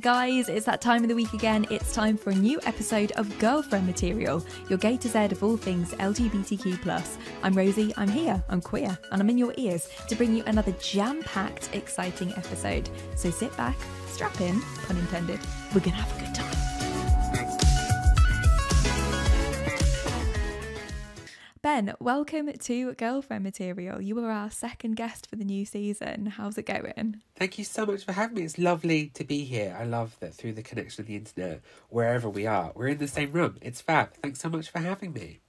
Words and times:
Guys, 0.00 0.48
it's 0.48 0.66
that 0.66 0.80
time 0.80 1.02
of 1.02 1.08
the 1.08 1.14
week 1.14 1.32
again. 1.32 1.66
It's 1.70 1.92
time 1.92 2.16
for 2.16 2.30
a 2.30 2.34
new 2.34 2.60
episode 2.66 3.10
of 3.12 3.36
Girlfriend 3.40 3.84
Material, 3.86 4.44
your 4.68 4.78
gay 4.78 4.96
to 4.98 5.08
Z 5.08 5.18
of 5.24 5.42
all 5.42 5.56
things 5.56 5.92
LGBTQ. 5.94 7.18
I'm 7.42 7.54
Rosie, 7.54 7.92
I'm 7.96 8.08
here, 8.08 8.40
I'm 8.48 8.60
queer, 8.60 8.96
and 9.10 9.20
I'm 9.20 9.30
in 9.30 9.38
your 9.38 9.54
ears 9.56 9.88
to 10.06 10.14
bring 10.14 10.36
you 10.36 10.44
another 10.46 10.72
jam 10.72 11.22
packed, 11.22 11.74
exciting 11.74 12.32
episode. 12.34 12.88
So 13.16 13.30
sit 13.30 13.56
back, 13.56 13.76
strap 14.06 14.40
in, 14.40 14.60
pun 14.86 14.98
intended, 14.98 15.40
we're 15.74 15.80
gonna 15.80 15.96
have 15.96 16.16
a 16.16 16.24
good 16.24 16.34
time. 16.34 16.77
Ben, 21.70 21.92
welcome 22.00 22.50
to 22.50 22.94
Girlfriend 22.94 23.44
Material. 23.44 24.00
You 24.00 24.14
were 24.14 24.30
our 24.30 24.50
second 24.50 24.96
guest 24.96 25.28
for 25.28 25.36
the 25.36 25.44
new 25.44 25.66
season. 25.66 26.24
How's 26.24 26.56
it 26.56 26.64
going? 26.64 27.20
Thank 27.36 27.58
you 27.58 27.64
so 27.64 27.84
much 27.84 28.06
for 28.06 28.12
having 28.12 28.36
me. 28.36 28.44
It's 28.44 28.56
lovely 28.56 29.08
to 29.08 29.22
be 29.22 29.44
here. 29.44 29.76
I 29.78 29.84
love 29.84 30.16
that 30.20 30.32
through 30.32 30.54
the 30.54 30.62
connection 30.62 31.02
of 31.02 31.08
the 31.08 31.16
internet, 31.16 31.60
wherever 31.90 32.30
we 32.30 32.46
are, 32.46 32.72
we're 32.74 32.88
in 32.88 32.96
the 32.96 33.06
same 33.06 33.32
room. 33.32 33.58
It's 33.60 33.82
fab. 33.82 34.14
Thanks 34.14 34.40
so 34.40 34.48
much 34.48 34.70
for 34.70 34.78
having 34.78 35.12
me. 35.12 35.40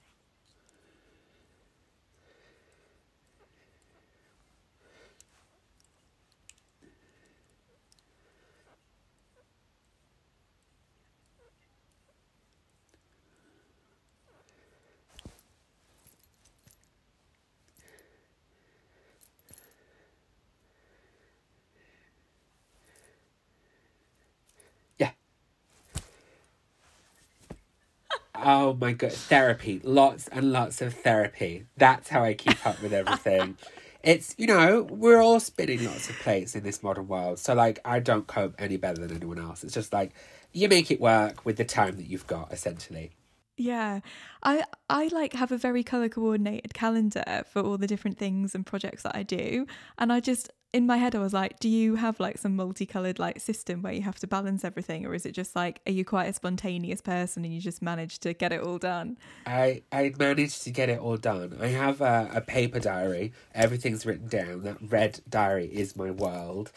Oh 28.52 28.76
my 28.80 28.94
god, 28.94 29.12
therapy. 29.12 29.80
Lots 29.84 30.26
and 30.26 30.50
lots 30.50 30.82
of 30.82 30.92
therapy. 30.92 31.66
That's 31.76 32.08
how 32.08 32.24
I 32.24 32.34
keep 32.34 32.66
up 32.66 32.82
with 32.82 32.92
everything. 32.92 33.56
it's, 34.02 34.34
you 34.38 34.48
know, 34.48 34.88
we're 34.90 35.20
all 35.20 35.38
spinning 35.38 35.84
lots 35.84 36.10
of 36.10 36.18
plates 36.18 36.56
in 36.56 36.64
this 36.64 36.82
modern 36.82 37.06
world. 37.06 37.38
So, 37.38 37.54
like, 37.54 37.78
I 37.84 38.00
don't 38.00 38.26
cope 38.26 38.56
any 38.58 38.76
better 38.76 39.06
than 39.06 39.16
anyone 39.16 39.38
else. 39.38 39.62
It's 39.62 39.72
just 39.72 39.92
like, 39.92 40.10
you 40.52 40.68
make 40.68 40.90
it 40.90 41.00
work 41.00 41.46
with 41.46 41.58
the 41.58 41.64
time 41.64 41.96
that 41.98 42.06
you've 42.06 42.26
got, 42.26 42.52
essentially. 42.52 43.12
Yeah. 43.56 44.00
I 44.42 44.64
I 44.88 45.08
like 45.12 45.34
have 45.34 45.52
a 45.52 45.58
very 45.58 45.84
color 45.84 46.08
coordinated 46.08 46.74
calendar 46.74 47.44
for 47.52 47.62
all 47.62 47.78
the 47.78 47.86
different 47.86 48.18
things 48.18 48.54
and 48.54 48.64
projects 48.66 49.02
that 49.02 49.14
I 49.14 49.22
do 49.22 49.66
and 49.98 50.10
I 50.10 50.20
just 50.20 50.50
in 50.72 50.86
my 50.86 50.96
head 50.96 51.14
I 51.14 51.18
was 51.18 51.32
like 51.32 51.58
do 51.58 51.68
you 51.68 51.96
have 51.96 52.20
like 52.20 52.38
some 52.38 52.56
multicolored 52.56 53.18
like 53.18 53.40
system 53.40 53.82
where 53.82 53.92
you 53.92 54.02
have 54.02 54.18
to 54.20 54.26
balance 54.26 54.64
everything 54.64 55.04
or 55.06 55.14
is 55.14 55.26
it 55.26 55.32
just 55.32 55.56
like 55.56 55.80
are 55.86 55.92
you 55.92 56.04
quite 56.04 56.26
a 56.26 56.32
spontaneous 56.32 57.00
person 57.00 57.44
and 57.44 57.54
you 57.54 57.60
just 57.60 57.82
manage 57.82 58.18
to 58.20 58.32
get 58.34 58.52
it 58.52 58.60
all 58.62 58.78
done? 58.78 59.18
I 59.46 59.82
I 59.92 60.12
managed 60.18 60.62
to 60.64 60.70
get 60.70 60.88
it 60.88 60.98
all 60.98 61.16
done. 61.16 61.56
I 61.60 61.68
have 61.68 62.00
a, 62.00 62.30
a 62.34 62.40
paper 62.40 62.78
diary. 62.78 63.32
Everything's 63.54 64.06
written 64.06 64.28
down. 64.28 64.62
That 64.62 64.78
red 64.80 65.20
diary 65.28 65.66
is 65.66 65.96
my 65.96 66.10
world. 66.10 66.72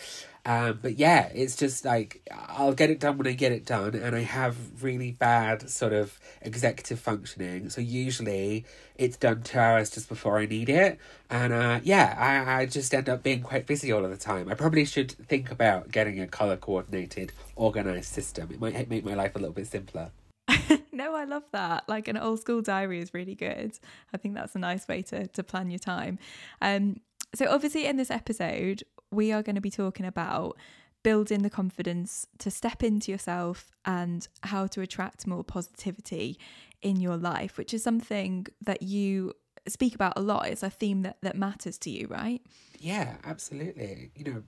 Um, 0.45 0.79
but 0.81 0.99
yeah, 0.99 1.29
it's 1.33 1.55
just 1.55 1.85
like 1.85 2.21
I'll 2.49 2.73
get 2.73 2.89
it 2.89 2.99
done 2.99 3.17
when 3.17 3.27
I 3.27 3.31
get 3.31 3.53
it 3.53 3.65
done, 3.65 3.95
and 3.95 4.13
I 4.13 4.21
have 4.21 4.83
really 4.83 5.11
bad 5.11 5.69
sort 5.69 5.93
of 5.93 6.19
executive 6.41 6.99
functioning. 6.99 7.69
So 7.69 7.79
usually 7.79 8.65
it's 8.95 9.15
done 9.15 9.43
two 9.43 9.57
hours 9.57 9.89
just 9.89 10.09
before 10.09 10.37
I 10.37 10.45
need 10.45 10.67
it, 10.67 10.99
and 11.29 11.53
uh, 11.53 11.79
yeah, 11.83 12.15
I, 12.17 12.61
I 12.61 12.65
just 12.65 12.93
end 12.93 13.07
up 13.07 13.23
being 13.23 13.41
quite 13.41 13.65
busy 13.65 13.93
all 13.93 14.03
of 14.03 14.11
the 14.11 14.17
time. 14.17 14.49
I 14.49 14.53
probably 14.53 14.83
should 14.83 15.11
think 15.11 15.49
about 15.49 15.91
getting 15.91 16.19
a 16.19 16.27
color 16.27 16.57
coordinated, 16.57 17.31
organized 17.55 18.11
system. 18.11 18.49
It 18.51 18.59
might 18.59 18.89
make 18.89 19.05
my 19.05 19.13
life 19.13 19.35
a 19.35 19.39
little 19.39 19.53
bit 19.53 19.67
simpler. 19.67 20.11
no, 20.91 21.15
I 21.15 21.23
love 21.23 21.43
that. 21.53 21.87
Like 21.87 22.09
an 22.09 22.17
old 22.17 22.41
school 22.41 22.61
diary 22.61 22.99
is 22.99 23.13
really 23.13 23.35
good. 23.35 23.79
I 24.13 24.17
think 24.17 24.35
that's 24.35 24.55
a 24.55 24.59
nice 24.59 24.89
way 24.89 25.03
to 25.03 25.25
to 25.27 25.41
plan 25.41 25.69
your 25.69 25.79
time. 25.79 26.19
Um, 26.61 26.97
so 27.33 27.49
obviously 27.49 27.85
in 27.85 27.97
this 27.97 28.11
episode 28.11 28.83
we 29.13 29.31
are 29.31 29.43
going 29.43 29.55
to 29.55 29.61
be 29.61 29.71
talking 29.71 30.05
about 30.05 30.57
building 31.03 31.43
the 31.43 31.49
confidence 31.49 32.27
to 32.39 32.49
step 32.49 32.81
into 32.81 33.11
yourself 33.11 33.71
and 33.85 34.27
how 34.43 34.67
to 34.67 34.81
attract 34.81 35.27
more 35.27 35.43
positivity 35.43 36.39
in 36.81 36.99
your 36.99 37.17
life, 37.17 37.57
which 37.57 37.73
is 37.73 37.83
something 37.83 38.47
that 38.61 38.81
you 38.81 39.33
speak 39.67 39.95
about 39.95 40.13
a 40.15 40.21
lot. 40.21 40.47
It's 40.47 40.63
a 40.63 40.69
theme 40.69 41.03
that, 41.03 41.17
that 41.21 41.37
matters 41.37 41.77
to 41.79 41.89
you, 41.89 42.07
right? 42.07 42.41
Yeah, 42.79 43.15
absolutely. 43.23 44.11
You 44.15 44.23
know, 44.25 44.43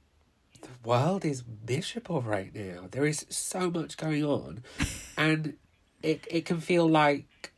the 0.62 0.70
world 0.84 1.26
is 1.26 1.44
miserable 1.68 2.22
right 2.22 2.54
now. 2.54 2.88
There 2.92 3.06
is 3.06 3.26
so 3.30 3.70
much 3.70 3.98
going 3.98 4.24
on, 4.24 4.64
and 5.18 5.56
it, 6.02 6.26
it 6.30 6.46
can 6.46 6.60
feel 6.60 6.88
like, 6.88 7.52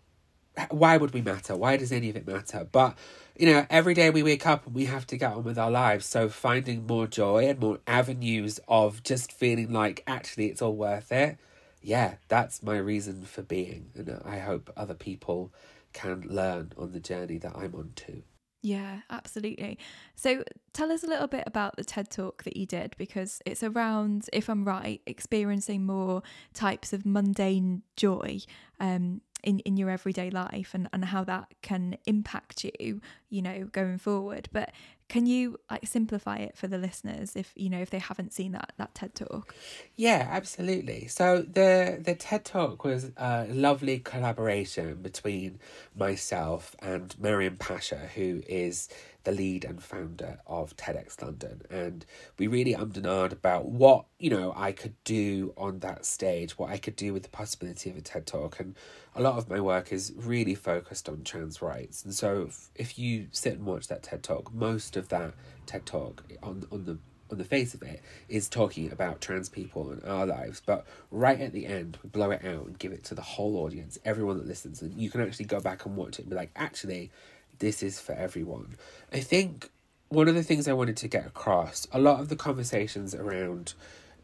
why 0.69 0.97
would 0.97 1.13
we 1.13 1.22
matter? 1.22 1.56
Why 1.56 1.78
does 1.78 1.91
any 1.91 2.09
of 2.09 2.16
it 2.16 2.28
matter? 2.28 2.68
But 2.72 2.97
you 3.40 3.46
know, 3.46 3.66
every 3.70 3.94
day 3.94 4.09
we 4.09 4.24
wake 4.24 4.48
up 4.48 4.66
and 4.66 4.75
we 4.75 4.86
have 4.86 5.06
to 5.08 5.18
get 5.18 5.34
on 5.34 5.44
with 5.44 5.58
our 5.58 5.72
lives. 5.72 6.06
So 6.06 6.30
finding 6.30 6.88
more 6.88 7.08
joy 7.08 7.48
and 7.48 7.59
more 7.59 7.80
avenues 7.86 8.59
of 8.68 9.03
just 9.03 9.31
feeling 9.31 9.72
like 9.72 10.03
actually 10.08 10.48
it's 10.48 10.62
all 10.62 10.75
worth 10.75 11.12
it. 11.12 11.38
Yeah, 11.81 12.16
that's 12.28 12.64
my 12.64 12.78
reason 12.78 13.24
for 13.24 13.44
being. 13.44 13.92
And 13.96 14.22
I 14.25 14.40
hope 14.40 14.72
other 14.75 14.96
people 14.96 15.53
can 15.94 16.22
learn 16.28 16.74
on 16.78 16.92
the 16.92 17.00
journey 17.00 17.38
that 17.38 17.56
I'm 17.56 17.75
on 17.75 17.92
too. 17.96 18.24
Yeah, 18.64 19.02
absolutely. 19.09 19.78
So 20.16 20.44
tell 20.74 20.92
us 20.92 21.04
a 21.04 21.08
little 21.08 21.28
bit 21.28 21.44
about 21.46 21.78
the 21.78 21.84
TED 21.84 22.09
talk 22.09 22.44
that 22.44 22.58
you 22.58 22.66
did 22.66 22.96
because 22.98 23.40
it's 23.46 23.64
around, 23.64 24.28
if 24.34 24.50
I'm 24.50 24.66
right, 24.66 25.00
experiencing 25.06 25.86
more 25.86 26.24
types 26.54 26.92
of 26.92 27.06
mundane 27.06 27.84
joy. 27.96 28.40
Um, 28.80 29.22
in, 29.44 29.59
in 29.59 29.78
your 29.78 29.90
everyday 29.90 30.30
life 30.30 30.72
and, 30.74 30.90
and 30.92 31.06
how 31.06 31.24
that 31.24 31.48
can 31.62 31.98
impact 32.06 32.64
you, 32.64 33.02
you 33.30 33.42
know, 33.42 33.66
going 33.72 33.98
forward. 33.98 34.50
But 34.52 34.72
can 35.09 35.25
you 35.25 35.58
like 35.72 35.88
simplify 35.88 36.38
it 36.38 36.58
for 36.58 36.68
the 36.68 36.78
listeners 36.78 37.36
if 37.36 37.53
you 37.56 37.70
know 37.70 37.80
if 37.80 37.90
they 37.90 38.00
haven't 38.00 38.34
seen 38.34 38.52
that 38.52 38.74
that 38.78 38.94
TED 38.94 39.16
talk? 39.16 39.56
Yeah, 39.96 40.28
absolutely. 40.30 41.08
So 41.08 41.44
the 41.44 42.00
the 42.02 42.16
TED 42.16 42.44
talk 42.44 42.84
was 42.84 43.12
a 43.16 43.46
lovely 43.50 44.00
collaboration 44.00 45.02
between 45.02 45.59
myself 45.96 46.75
and 46.80 47.16
Maryam 47.19 47.56
Pasha, 47.58 48.09
who 48.16 48.42
is 48.48 48.90
the 49.27 49.33
lead 49.33 49.65
and 49.65 49.83
founder 49.83 50.39
of 50.47 50.77
TEDx 50.77 51.21
London. 51.21 51.61
And 51.69 52.05
we 52.38 52.47
really 52.47 52.73
ummed 52.73 52.95
and 52.95 53.05
ahed 53.05 53.33
about 53.33 53.65
what, 53.65 54.05
you 54.19 54.29
know, 54.29 54.53
I 54.55 54.71
could 54.71 54.95
do 55.03 55.53
on 55.57 55.79
that 55.79 56.05
stage, 56.05 56.57
what 56.57 56.69
I 56.69 56.77
could 56.77 56.95
do 56.95 57.11
with 57.11 57.23
the 57.23 57.29
possibility 57.29 57.89
of 57.89 57.97
a 57.97 58.01
TED 58.01 58.25
Talk. 58.25 58.61
And 58.61 58.73
a 59.13 59.21
lot 59.21 59.38
of 59.38 59.49
my 59.49 59.59
work 59.59 59.91
is 59.91 60.13
really 60.15 60.55
focused 60.55 61.09
on 61.09 61.25
trans 61.25 61.61
rights. 61.61 62.05
And 62.05 62.13
so 62.13 62.43
if, 62.47 62.69
if 62.73 62.97
you 62.97 63.27
sit 63.31 63.55
and 63.55 63.65
watch 63.65 63.89
that 63.89 64.01
TED 64.01 64.23
Talk, 64.23 64.53
most 64.53 64.95
of 64.95 65.09
that 65.09 65.33
TED 65.65 65.85
Talk 65.85 66.23
on, 66.41 66.63
on 66.71 66.85
the 66.85 66.97
on 67.29 67.38
the 67.38 67.44
face 67.44 67.73
of 67.73 67.83
it 67.83 68.01
is 68.29 68.47
talking 68.47 68.89
about 68.89 69.19
trans 69.19 69.49
people 69.49 69.91
and 69.91 70.01
our 70.05 70.25
lives 70.25 70.61
but 70.65 70.88
right 71.11 71.41
at 71.41 71.51
the 71.51 71.65
end 71.65 71.97
we 72.01 72.07
blow 72.07 72.31
it 72.31 72.45
out 72.45 72.65
and 72.65 72.79
give 72.79 72.94
it 72.94 73.03
to 73.03 73.13
the 73.13 73.21
whole 73.21 73.57
audience 73.57 73.99
everyone 74.05 74.38
that 74.38 74.47
listens 74.47 74.81
and 74.81 74.97
you 74.97 75.09
can 75.09 75.19
actually 75.19 75.44
go 75.44 75.59
back 75.59 75.85
and 75.85 75.97
watch 75.97 76.19
it 76.19 76.21
and 76.21 76.29
be 76.29 76.38
like 76.38 76.51
actually 76.55 77.11
this 77.59 77.84
is 77.84 78.00
for 78.00 78.13
everyone. 78.13 78.75
I 79.12 79.19
think 79.19 79.69
one 80.09 80.28
of 80.28 80.35
the 80.35 80.44
things 80.44 80.68
I 80.68 80.73
wanted 80.73 80.97
to 80.97 81.07
get 81.07 81.25
across, 81.25 81.88
a 81.91 82.00
lot 82.00 82.19
of 82.19 82.29
the 82.29 82.35
conversations 82.35 83.13
around 83.13 83.73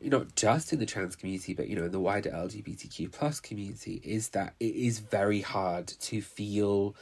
not 0.02 0.36
just 0.36 0.74
in 0.74 0.80
the 0.80 0.86
trans 0.86 1.16
community, 1.16 1.54
but 1.54 1.68
you 1.70 1.76
know, 1.76 1.86
in 1.86 1.92
the 1.92 2.00
wider 2.00 2.30
LGBTQ 2.30 3.12
plus 3.12 3.40
community, 3.40 4.02
is 4.04 4.30
that 4.30 4.54
it 4.60 4.76
is 4.76 5.00
very 5.00 5.42
hard 5.42 5.88
to 5.88 6.22
feel 6.22 6.96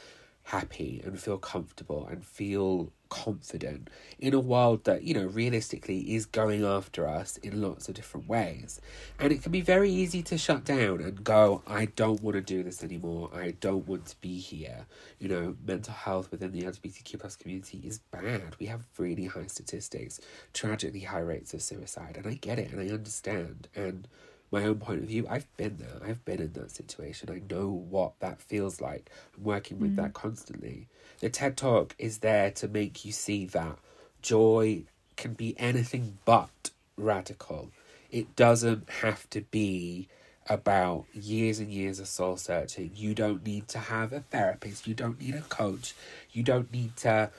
happy 0.44 1.00
and 1.04 1.18
feel 1.18 1.38
comfortable 1.38 2.06
and 2.06 2.24
feel 2.24 2.92
confident 3.08 3.88
in 4.18 4.32
a 4.32 4.40
world 4.40 4.84
that, 4.84 5.02
you 5.02 5.12
know, 5.12 5.26
realistically 5.26 6.14
is 6.14 6.24
going 6.24 6.64
after 6.64 7.06
us 7.06 7.36
in 7.38 7.60
lots 7.60 7.86
of 7.88 7.94
different 7.94 8.26
ways. 8.26 8.80
And 9.18 9.32
it 9.32 9.42
can 9.42 9.52
be 9.52 9.60
very 9.60 9.90
easy 9.90 10.22
to 10.22 10.38
shut 10.38 10.64
down 10.64 11.02
and 11.02 11.22
go, 11.22 11.62
I 11.66 11.86
don't 11.86 12.22
want 12.22 12.36
to 12.36 12.40
do 12.40 12.62
this 12.62 12.82
anymore. 12.82 13.30
I 13.34 13.52
don't 13.60 13.86
want 13.86 14.06
to 14.06 14.16
be 14.22 14.38
here. 14.38 14.86
You 15.18 15.28
know, 15.28 15.56
mental 15.64 15.92
health 15.92 16.30
within 16.30 16.52
the 16.52 16.62
LGBTQ 16.62 17.20
plus 17.20 17.36
community 17.36 17.82
is 17.84 17.98
bad. 17.98 18.56
We 18.58 18.66
have 18.66 18.86
really 18.96 19.26
high 19.26 19.46
statistics, 19.48 20.20
tragically 20.54 21.00
high 21.00 21.20
rates 21.20 21.52
of 21.52 21.60
suicide. 21.60 22.16
And 22.16 22.26
I 22.26 22.34
get 22.34 22.58
it 22.58 22.72
and 22.72 22.80
I 22.80 22.92
understand. 22.92 23.68
And 23.76 24.08
my 24.52 24.64
own 24.64 24.76
point 24.76 25.00
of 25.00 25.08
view, 25.08 25.26
I've 25.28 25.48
been 25.56 25.78
there. 25.78 26.06
I've 26.06 26.24
been 26.24 26.40
in 26.40 26.52
that 26.52 26.70
situation. 26.70 27.30
I 27.30 27.40
know 27.52 27.68
what 27.68 28.12
that 28.20 28.40
feels 28.40 28.80
like. 28.80 29.10
I'm 29.36 29.44
working 29.44 29.80
with 29.80 29.94
mm. 29.94 29.96
that 29.96 30.12
constantly. 30.12 30.88
The 31.20 31.30
TED 31.30 31.56
Talk 31.56 31.94
is 31.98 32.18
there 32.18 32.50
to 32.52 32.68
make 32.68 33.04
you 33.04 33.12
see 33.12 33.46
that 33.46 33.78
joy 34.20 34.84
can 35.16 35.32
be 35.32 35.54
anything 35.58 36.18
but 36.24 36.70
radical. 36.96 37.70
It 38.10 38.36
doesn't 38.36 38.90
have 38.90 39.28
to 39.30 39.40
be 39.40 40.08
about 40.48 41.06
years 41.14 41.58
and 41.58 41.70
years 41.70 41.98
of 41.98 42.08
soul 42.08 42.36
searching. 42.36 42.90
You 42.94 43.14
don't 43.14 43.44
need 43.46 43.68
to 43.68 43.78
have 43.78 44.12
a 44.12 44.20
therapist. 44.20 44.86
You 44.86 44.94
don't 44.94 45.20
need 45.20 45.34
a 45.34 45.42
coach. 45.42 45.94
You 46.30 46.42
don't 46.42 46.70
need 46.72 46.96
to 46.98 47.30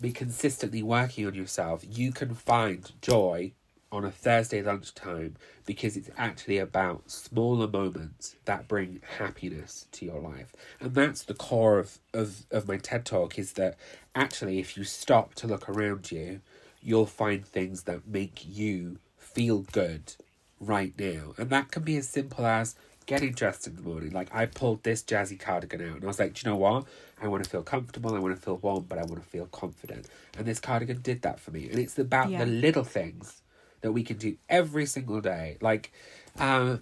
be 0.00 0.12
consistently 0.12 0.82
working 0.82 1.26
on 1.26 1.34
yourself. 1.34 1.84
You 1.88 2.12
can 2.12 2.34
find 2.34 2.90
joy 3.02 3.52
on 3.92 4.04
a 4.04 4.10
Thursday 4.10 4.62
lunchtime 4.62 5.36
because 5.66 5.96
it's 5.96 6.10
actually 6.16 6.58
about 6.58 7.10
smaller 7.10 7.66
moments 7.66 8.36
that 8.44 8.68
bring 8.68 9.00
happiness 9.18 9.86
to 9.92 10.04
your 10.04 10.20
life. 10.20 10.52
And 10.80 10.94
that's 10.94 11.22
the 11.24 11.34
core 11.34 11.78
of, 11.78 11.98
of, 12.14 12.46
of 12.50 12.68
my 12.68 12.76
TED 12.76 13.04
talk 13.04 13.38
is 13.38 13.52
that 13.54 13.76
actually 14.14 14.58
if 14.60 14.76
you 14.76 14.84
stop 14.84 15.34
to 15.36 15.46
look 15.46 15.68
around 15.68 16.12
you, 16.12 16.40
you'll 16.82 17.06
find 17.06 17.44
things 17.44 17.82
that 17.84 18.06
make 18.06 18.44
you 18.46 18.98
feel 19.18 19.58
good 19.72 20.14
right 20.60 20.94
now. 20.98 21.34
And 21.36 21.50
that 21.50 21.70
can 21.70 21.82
be 21.82 21.96
as 21.96 22.08
simple 22.08 22.46
as 22.46 22.76
getting 23.06 23.32
dressed 23.32 23.66
in 23.66 23.74
the 23.74 23.82
morning. 23.82 24.12
Like 24.12 24.32
I 24.32 24.46
pulled 24.46 24.84
this 24.84 25.02
jazzy 25.02 25.38
cardigan 25.38 25.80
out 25.82 25.96
and 25.96 26.04
I 26.04 26.06
was 26.06 26.20
like, 26.20 26.34
do 26.34 26.42
you 26.44 26.52
know 26.52 26.58
what? 26.58 26.84
I 27.20 27.26
want 27.28 27.42
to 27.42 27.50
feel 27.50 27.62
comfortable, 27.62 28.14
I 28.14 28.18
want 28.20 28.36
to 28.36 28.40
feel 28.40 28.56
warm, 28.58 28.86
but 28.88 28.98
I 28.98 29.02
want 29.02 29.16
to 29.22 29.28
feel 29.28 29.46
confident. 29.46 30.06
And 30.38 30.46
this 30.46 30.60
cardigan 30.60 31.00
did 31.02 31.22
that 31.22 31.40
for 31.40 31.50
me. 31.50 31.68
And 31.68 31.78
it's 31.78 31.98
about 31.98 32.30
Yeah. 32.30 32.44
the 32.44 32.50
little 32.50 32.84
things 32.84 33.39
that 33.80 33.92
we 33.92 34.02
can 34.02 34.16
do 34.16 34.36
every 34.48 34.86
single 34.86 35.20
day. 35.20 35.56
Like, 35.60 35.92
um, 36.38 36.80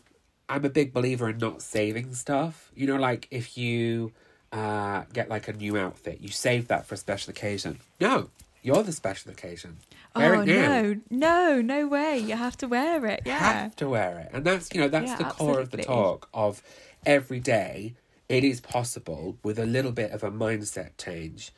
I'm 0.49 0.65
a 0.65 0.71
big 0.71 0.93
believer 0.93 1.29
in 1.29 1.39
not 1.39 1.63
saving 1.63 2.15
stuff. 2.15 2.71
You 2.75 2.87
know, 2.87 2.97
like 2.97 3.29
if 3.31 3.59
you 3.59 4.13
uh, 4.53 5.05
get 5.13 5.29
like 5.29 5.49
a 5.49 5.53
new 5.53 5.77
outfit, 5.77 6.21
you 6.21 6.29
save 6.29 6.69
that 6.69 6.87
for 6.87 6.95
a 6.95 6.99
special 6.99 7.31
occasion. 7.31 7.79
No, 8.01 8.31
you're 8.63 8.83
the 8.83 8.93
special 8.93 9.31
occasion. 9.31 9.77
Wear 10.17 10.37
oh 10.37 10.45
no, 10.45 10.97
no, 11.11 11.61
no 11.61 11.87
way! 11.87 12.19
You 12.19 12.35
have 12.35 12.57
to 12.59 12.69
wear 12.69 13.05
it. 13.07 13.23
Yeah. 13.25 13.39
Have 13.39 13.77
to 13.77 13.89
wear 13.89 14.19
it, 14.19 14.31
and 14.33 14.45
that's 14.45 14.69
you 14.75 14.81
know 14.81 14.89
that's 14.89 15.11
Yeah, 15.11 15.17
the 15.17 15.25
core 15.25 15.61
of 15.61 15.71
the 15.71 15.79
talk 15.79 16.29
of 16.33 16.63
every 17.05 17.41
day. 17.41 17.95
It 18.29 18.45
is 18.45 18.61
possible 18.61 19.39
with 19.43 19.59
a 19.59 19.65
little 19.65 19.93
bit 19.93 20.11
of 20.11 20.23
a 20.23 20.31
mindset 20.31 20.99
change 20.99 21.51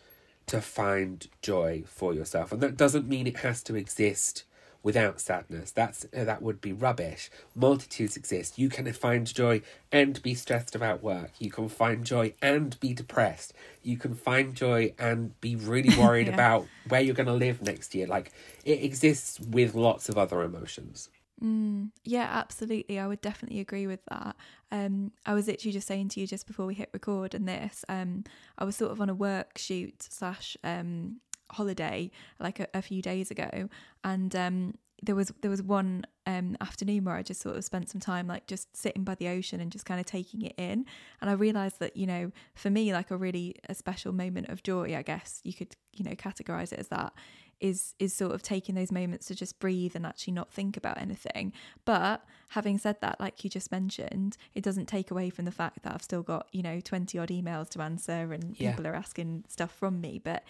to 0.47 0.61
find 0.61 1.27
joy 1.43 1.83
for 1.87 2.13
yourself, 2.13 2.53
and 2.53 2.61
that 2.61 2.77
doesn't 2.77 3.09
mean 3.09 3.27
it 3.27 3.39
has 3.39 3.63
to 3.65 3.77
exist 3.77 4.45
without 4.83 5.21
sadness. 5.21 5.71
That's 5.73 6.07
uh, 6.17 6.25
that 6.25 6.43
would 6.43 6.61
be 6.61 6.73
rubbish. 6.73 7.31
Multitudes 7.55 8.17
exist. 8.17 8.59
You 8.59 8.69
can 8.69 8.91
find 8.93 9.27
joy 9.33 9.63
and 9.93 10.23
be 10.23 10.35
stressed 10.35 10.75
about 10.75 11.03
work. 11.03 11.33
You 11.39 11.51
can 11.51 11.69
find 11.69 12.05
joy 12.05 12.35
and 12.41 12.79
be 12.81 12.95
depressed. 12.95 13.53
You 13.83 13.97
can 13.97 14.15
find 14.15 14.55
joy 14.55 14.95
and 14.99 15.39
be 15.41 15.57
really 15.57 15.95
worried 15.99 16.29
Yeah. 16.29 16.35
about 16.35 16.67
where 16.89 17.01
you're 17.01 17.15
going 17.15 17.27
to 17.27 17.33
live 17.35 17.63
next 17.63 17.95
year. 17.95 18.07
Like 18.07 18.33
it 18.65 18.83
exists 18.83 19.39
with 19.41 19.75
lots 19.75 20.09
of 20.09 20.17
other 20.17 20.43
emotions. 20.43 21.09
Mm, 21.43 21.91
yeah, 22.05 22.29
absolutely. 22.31 22.99
I 22.99 23.07
would 23.07 23.23
definitely 23.23 23.61
agree 23.61 23.87
with 23.87 24.01
that. 24.11 24.37
Um, 24.71 25.13
I 25.25 25.33
was 25.33 25.47
literally 25.47 25.73
just 25.73 25.89
saying 25.89 26.09
to 26.11 26.21
you 26.21 26.27
just 26.27 26.47
before 26.47 26.67
we 26.67 26.75
hit 26.75 26.91
record 26.93 27.35
and 27.35 27.49
this, 27.49 27.83
um, 27.89 28.25
I 28.59 28.65
was 28.65 28.77
sort 28.77 28.93
of 28.93 29.01
on 29.01 29.09
a 29.09 29.15
work 29.15 29.57
shoot 29.57 30.03
slash 30.03 30.57
um 30.63 31.17
holiday 31.53 32.11
like 32.39 32.61
a, 32.61 32.69
a 32.75 32.83
few 32.83 33.03
days 33.03 33.31
ago, 33.31 33.69
and 34.05 34.35
um, 34.37 34.75
there 35.03 35.15
was 35.15 35.33
there 35.41 35.51
was 35.51 35.63
one 35.63 36.05
um 36.27 36.57
afternoon 36.61 37.05
where 37.05 37.15
I 37.15 37.23
just 37.23 37.41
sort 37.41 37.57
of 37.57 37.65
spent 37.65 37.89
some 37.89 38.01
time 38.01 38.27
like 38.27 38.47
just 38.47 38.77
sitting 38.77 39.03
by 39.03 39.15
the 39.15 39.29
ocean 39.29 39.59
and 39.61 39.73
just 39.73 39.87
kind 39.87 39.99
of 40.01 40.07
taking 40.07 40.43
it 40.43 40.55
in, 40.59 40.85
and 41.21 41.31
I 41.31 41.33
realised 41.33 41.79
that 41.81 41.97
you 41.97 42.07
know 42.07 42.33
for 42.55 42.71
me 42.71 42.93
like 42.93 43.11
a 43.11 43.17
really 43.17 43.57
a 43.69 43.75
special 43.75 44.13
moment 44.13 44.49
of 44.49 44.63
joy, 44.63 44.95
I 44.97 45.03
guess 45.03 45.41
you 45.45 45.53
could 45.55 45.77
you 45.93 46.05
know 46.05 46.13
categorize 46.13 46.73
it 46.73 46.79
as 46.79 46.89
that 46.89 47.13
is 47.61 47.95
is 47.99 48.15
sort 48.15 48.33
of 48.33 48.43
taking 48.43 48.75
those 48.75 48.91
moments 48.91 49.27
to 49.27 49.35
just 49.35 49.59
breathe 49.59 49.95
and 49.95 50.07
actually 50.07 50.33
not 50.33 50.51
think 50.51 50.77
about 50.79 50.99
anything. 50.99 51.53
But 51.85 52.25
having 52.49 52.79
said 52.79 52.97
that, 53.03 53.21
like 53.21 53.45
you 53.45 53.51
just 53.51 53.71
mentioned, 53.71 54.37
it 54.55 54.63
doesn't 54.63 54.87
take 54.87 55.11
away 55.11 55.29
from 55.31 55.45
the 55.45 55.51
fact 55.51 55.83
that 55.83 55.95
I've 55.95 56.03
still 56.03 56.23
got, 56.23 56.49
you 56.53 56.63
know, 56.63 56.81
20 56.81 57.19
odd 57.19 57.29
emails 57.29 57.69
to 57.71 57.83
answer 57.83 58.33
and 58.33 58.57
Yeah. 58.59 58.71
people 58.71 58.87
are 58.87 58.95
asking 58.95 59.45
stuff 59.49 59.73
from 59.73 60.01
me. 60.01 60.19
But 60.23 60.43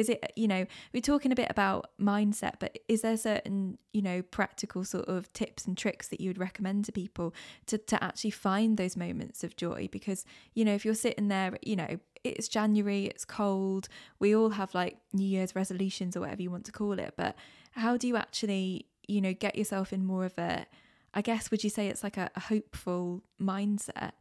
is 0.00 0.08
it, 0.08 0.32
you 0.34 0.48
know, 0.48 0.66
we're 0.92 1.02
talking 1.02 1.30
a 1.30 1.36
bit 1.36 1.50
about 1.50 1.90
mindset, 2.00 2.54
but 2.58 2.78
is 2.88 3.02
there 3.02 3.16
certain, 3.16 3.78
you 3.92 4.02
know, 4.02 4.22
practical 4.22 4.82
sort 4.84 5.06
of 5.06 5.32
tips 5.32 5.66
and 5.66 5.76
tricks 5.76 6.08
that 6.08 6.20
you 6.20 6.30
would 6.30 6.38
recommend 6.38 6.86
to 6.86 6.92
people 6.92 7.34
to, 7.66 7.78
to 7.78 8.02
actually 8.02 8.30
find 8.30 8.76
those 8.76 8.96
moments 8.96 9.44
of 9.44 9.56
joy? 9.56 9.88
Because, 9.92 10.24
you 10.54 10.64
know, 10.64 10.74
if 10.74 10.84
you're 10.84 10.94
sitting 10.94 11.28
there, 11.28 11.56
you 11.62 11.76
know, 11.76 11.98
it's 12.24 12.48
January, 12.48 13.04
it's 13.04 13.24
cold, 13.24 13.88
we 14.18 14.34
all 14.34 14.50
have 14.50 14.74
like 14.74 14.96
New 15.12 15.26
Year's 15.26 15.54
resolutions 15.54 16.16
or 16.16 16.20
whatever 16.20 16.42
you 16.42 16.50
want 16.50 16.64
to 16.64 16.72
call 16.72 16.98
it, 16.98 17.14
but 17.16 17.36
how 17.72 17.96
do 17.96 18.08
you 18.08 18.16
actually, 18.16 18.86
you 19.06 19.20
know, 19.20 19.32
get 19.32 19.56
yourself 19.56 19.92
in 19.92 20.04
more 20.04 20.24
of 20.24 20.36
a, 20.38 20.66
I 21.14 21.22
guess, 21.22 21.50
would 21.50 21.62
you 21.62 21.70
say 21.70 21.88
it's 21.88 22.02
like 22.02 22.16
a, 22.16 22.30
a 22.34 22.40
hopeful 22.40 23.22
mindset? 23.40 24.12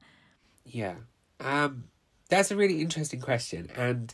Yeah. 0.65 0.95
Um, 1.39 1.85
that's 2.29 2.51
a 2.51 2.55
really 2.55 2.81
interesting 2.81 3.19
question. 3.19 3.69
And 3.75 4.13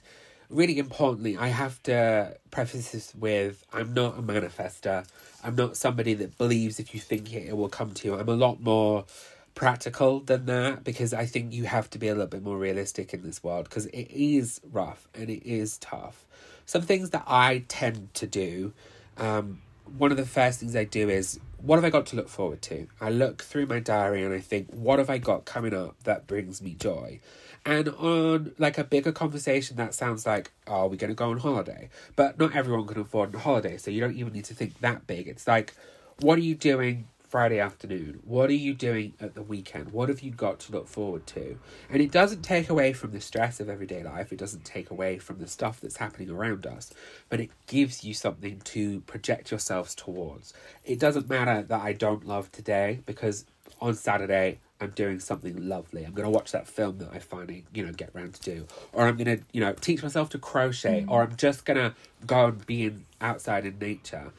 really 0.50 0.80
importantly, 0.80 1.38
I 1.38 1.48
have 1.48 1.82
to 1.84 2.38
preface 2.52 2.92
this 2.92 3.14
with 3.16 3.64
I'm 3.74 3.94
not 3.94 4.18
a 4.18 4.22
manifester. 4.22 5.06
I'm 5.44 5.56
not 5.56 5.78
somebody 5.78 6.14
that 6.16 6.38
believes 6.38 6.80
if 6.80 6.94
you 6.94 7.00
think 7.00 7.34
it, 7.34 7.50
it 7.50 7.58
will 7.58 7.70
come 7.70 7.94
to 7.94 8.08
you. 8.08 8.16
I'm 8.16 8.30
a 8.30 8.36
lot 8.36 8.62
more 8.62 9.06
practical 9.54 10.20
than 10.20 10.46
that 10.48 10.84
because 10.84 11.14
I 11.14 11.26
think 11.26 11.54
you 11.54 11.64
have 11.64 11.90
to 11.92 11.98
be 11.98 12.10
a 12.10 12.14
little 12.14 12.28
bit 12.28 12.44
more 12.44 12.58
realistic 12.58 13.14
in 13.14 13.24
this 13.24 13.44
world 13.44 13.66
because 13.66 13.86
it 13.88 14.12
is 14.12 14.60
rough 14.72 15.08
and 15.16 15.30
it 15.30 15.48
is 15.48 15.78
tough. 15.78 16.26
Some 16.66 16.82
things 16.82 17.12
that 17.12 17.24
I 17.26 17.64
tend 17.68 18.14
to 18.16 18.28
do, 18.28 18.74
um, 19.18 19.62
one 19.98 20.12
of 20.12 20.18
the 20.18 20.26
first 20.26 20.60
things 20.60 20.76
I 20.76 20.84
do 20.84 21.10
is 21.10 21.40
what 21.58 21.78
have 21.78 21.86
I 21.86 21.90
got 21.90 22.06
to 22.08 22.16
look 22.16 22.28
forward 22.28 22.62
to? 22.64 22.88
I 23.00 23.10
look 23.10 23.42
through 23.42 23.68
my 23.68 23.80
diary 23.80 24.24
and 24.24 24.34
I 24.34 24.40
think, 24.40 24.70
what 24.72 25.00
have 25.00 25.10
I 25.10 25.18
got 25.18 25.46
coming 25.46 25.74
up 25.74 25.96
that 26.04 26.28
brings 26.28 26.62
me 26.62 26.76
joy? 26.78 27.20
And 27.66 27.90
on 27.90 28.54
like 28.60 28.78
a 28.78 28.84
bigger 28.84 29.12
conversation, 29.12 29.76
that 29.78 29.96
sounds 29.96 30.26
like, 30.26 30.52
oh, 30.68 30.82
are 30.82 30.88
we 30.88 30.98
going 30.98 31.10
to 31.10 31.16
go 31.16 31.32
on 31.32 31.40
holiday? 31.40 31.90
But 32.16 32.38
not 32.40 32.56
everyone 32.56 32.86
can 32.86 33.02
afford 33.02 33.34
a 33.34 33.40
holiday, 33.40 33.78
so 33.78 33.90
you 33.90 34.00
don't 34.00 34.16
even 34.16 34.34
need 34.34 34.46
to 34.46 34.54
think 34.54 34.80
that 34.82 35.08
big. 35.08 35.28
It's 35.28 35.48
like, 35.48 35.74
what 36.20 36.38
are 36.38 36.44
you 36.44 36.54
doing 36.54 37.08
Friday 37.28 37.60
afternoon? 37.60 38.20
What 38.24 38.50
are 38.50 38.54
you 38.54 38.76
doing 38.76 39.14
at 39.20 39.34
the 39.34 39.42
weekend? 39.42 39.92
What 39.92 40.10
have 40.10 40.22
you 40.22 40.32
got 40.32 40.60
to 40.62 40.72
look 40.72 40.88
forward 40.88 41.26
to? 41.28 41.58
And 41.90 42.02
it 42.02 42.12
doesn't 42.12 42.44
take 42.44 42.70
away 42.70 42.94
from 42.94 43.12
the 43.12 43.20
stress 43.20 43.60
of 43.60 43.68
everyday 43.68 44.04
life, 44.04 44.32
it 44.32 44.38
doesn't 44.38 44.64
take 44.64 44.92
away 44.92 45.18
from 45.18 45.40
the 45.40 45.48
stuff 45.48 45.82
that's 45.82 45.98
happening 45.98 46.30
around 46.30 46.68
us, 46.68 46.94
but 47.30 47.40
it 47.40 47.50
gives 47.66 48.04
you 48.04 48.14
something 48.14 48.62
to 48.66 49.02
project 49.02 49.50
yourselves 49.50 49.96
towards. 49.96 50.54
It 50.84 51.00
doesn't 51.00 51.28
matter 51.28 51.64
that 51.64 51.82
I 51.82 51.94
don't 51.94 52.26
love 52.26 52.52
today 52.52 53.02
because 53.06 53.46
on 53.82 53.94
Saturday 53.94 54.60
I'm 54.82 54.90
doing 54.90 55.20
something 55.20 55.70
lovely. 55.70 56.04
I'm 56.04 56.14
going 56.14 56.26
to 56.26 56.30
watch 56.30 56.52
that 56.52 56.68
film 56.68 56.98
that 56.98 57.10
I 57.14 57.20
finally, 57.20 57.64
you 57.74 57.86
know, 57.86 57.94
get 57.94 58.10
round 58.14 58.34
to 58.34 58.42
do. 58.42 58.68
Or 58.92 59.08
I'm 59.08 59.16
going 59.16 59.38
to, 59.38 59.44
you 59.54 59.62
know, 59.62 59.74
teach 59.74 60.04
myself 60.04 60.30
to 60.32 60.38
crochet. 60.38 61.04
Mm. 61.04 61.10
Or 61.10 61.24
I'm 61.24 61.38
just 61.38 61.64
going 61.64 61.78
to 61.78 61.96
go 62.28 62.48
and 62.48 62.66
be 62.66 62.86
in, 62.86 63.06
outside 63.22 63.66
in 63.66 63.80
nature. 63.80 64.34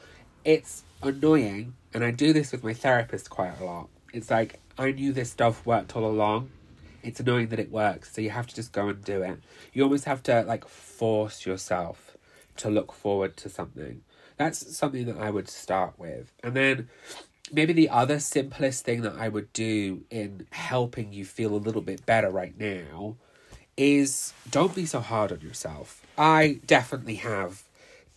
It's 0.45 0.83
annoying. 1.01 1.73
And 1.93 2.03
I 2.03 2.11
do 2.11 2.33
this 2.33 2.51
with 2.51 2.63
my 2.63 2.73
therapist 2.73 3.31
quite 3.31 3.59
a 3.59 3.65
lot. 3.65 3.89
It's 4.13 4.29
like, 4.29 4.59
I 4.77 4.91
knew 4.91 5.11
this 5.11 5.31
stuff 5.31 5.65
worked 5.65 5.95
all 5.95 6.05
along. 6.05 6.51
It's 7.01 7.19
annoying 7.19 7.47
that 7.47 7.59
it 7.59 7.71
works. 7.71 8.13
So 8.13 8.21
you 8.21 8.29
have 8.29 8.45
to 8.45 8.55
just 8.55 8.71
go 8.71 8.89
and 8.89 9.03
do 9.03 9.23
it. 9.23 9.39
You 9.73 9.83
almost 9.83 10.05
have 10.05 10.21
to, 10.23 10.43
like, 10.43 10.67
force 10.67 11.47
yourself 11.47 12.15
to 12.57 12.69
look 12.69 12.93
forward 12.93 13.37
to 13.37 13.49
something. 13.49 14.01
That's 14.37 14.77
something 14.77 15.05
that 15.05 15.17
I 15.17 15.31
would 15.31 15.49
start 15.49 15.97
with. 15.97 16.31
And 16.43 16.53
then 16.53 16.89
maybe 17.51 17.73
the 17.73 17.89
other 17.89 18.19
simplest 18.19 18.85
thing 18.85 19.01
that 19.01 19.15
I 19.17 19.29
would 19.29 19.51
do 19.53 20.03
in 20.09 20.47
helping 20.51 21.13
you 21.13 21.25
feel 21.25 21.53
a 21.53 21.57
little 21.57 21.81
bit 21.81 22.05
better 22.05 22.29
right 22.29 22.57
now 22.57 23.17
is 23.75 24.33
don't 24.49 24.73
be 24.73 24.85
so 24.85 24.99
hard 24.99 25.31
on 25.31 25.41
yourself. 25.41 26.01
I 26.17 26.59
definitely 26.65 27.15
have 27.15 27.63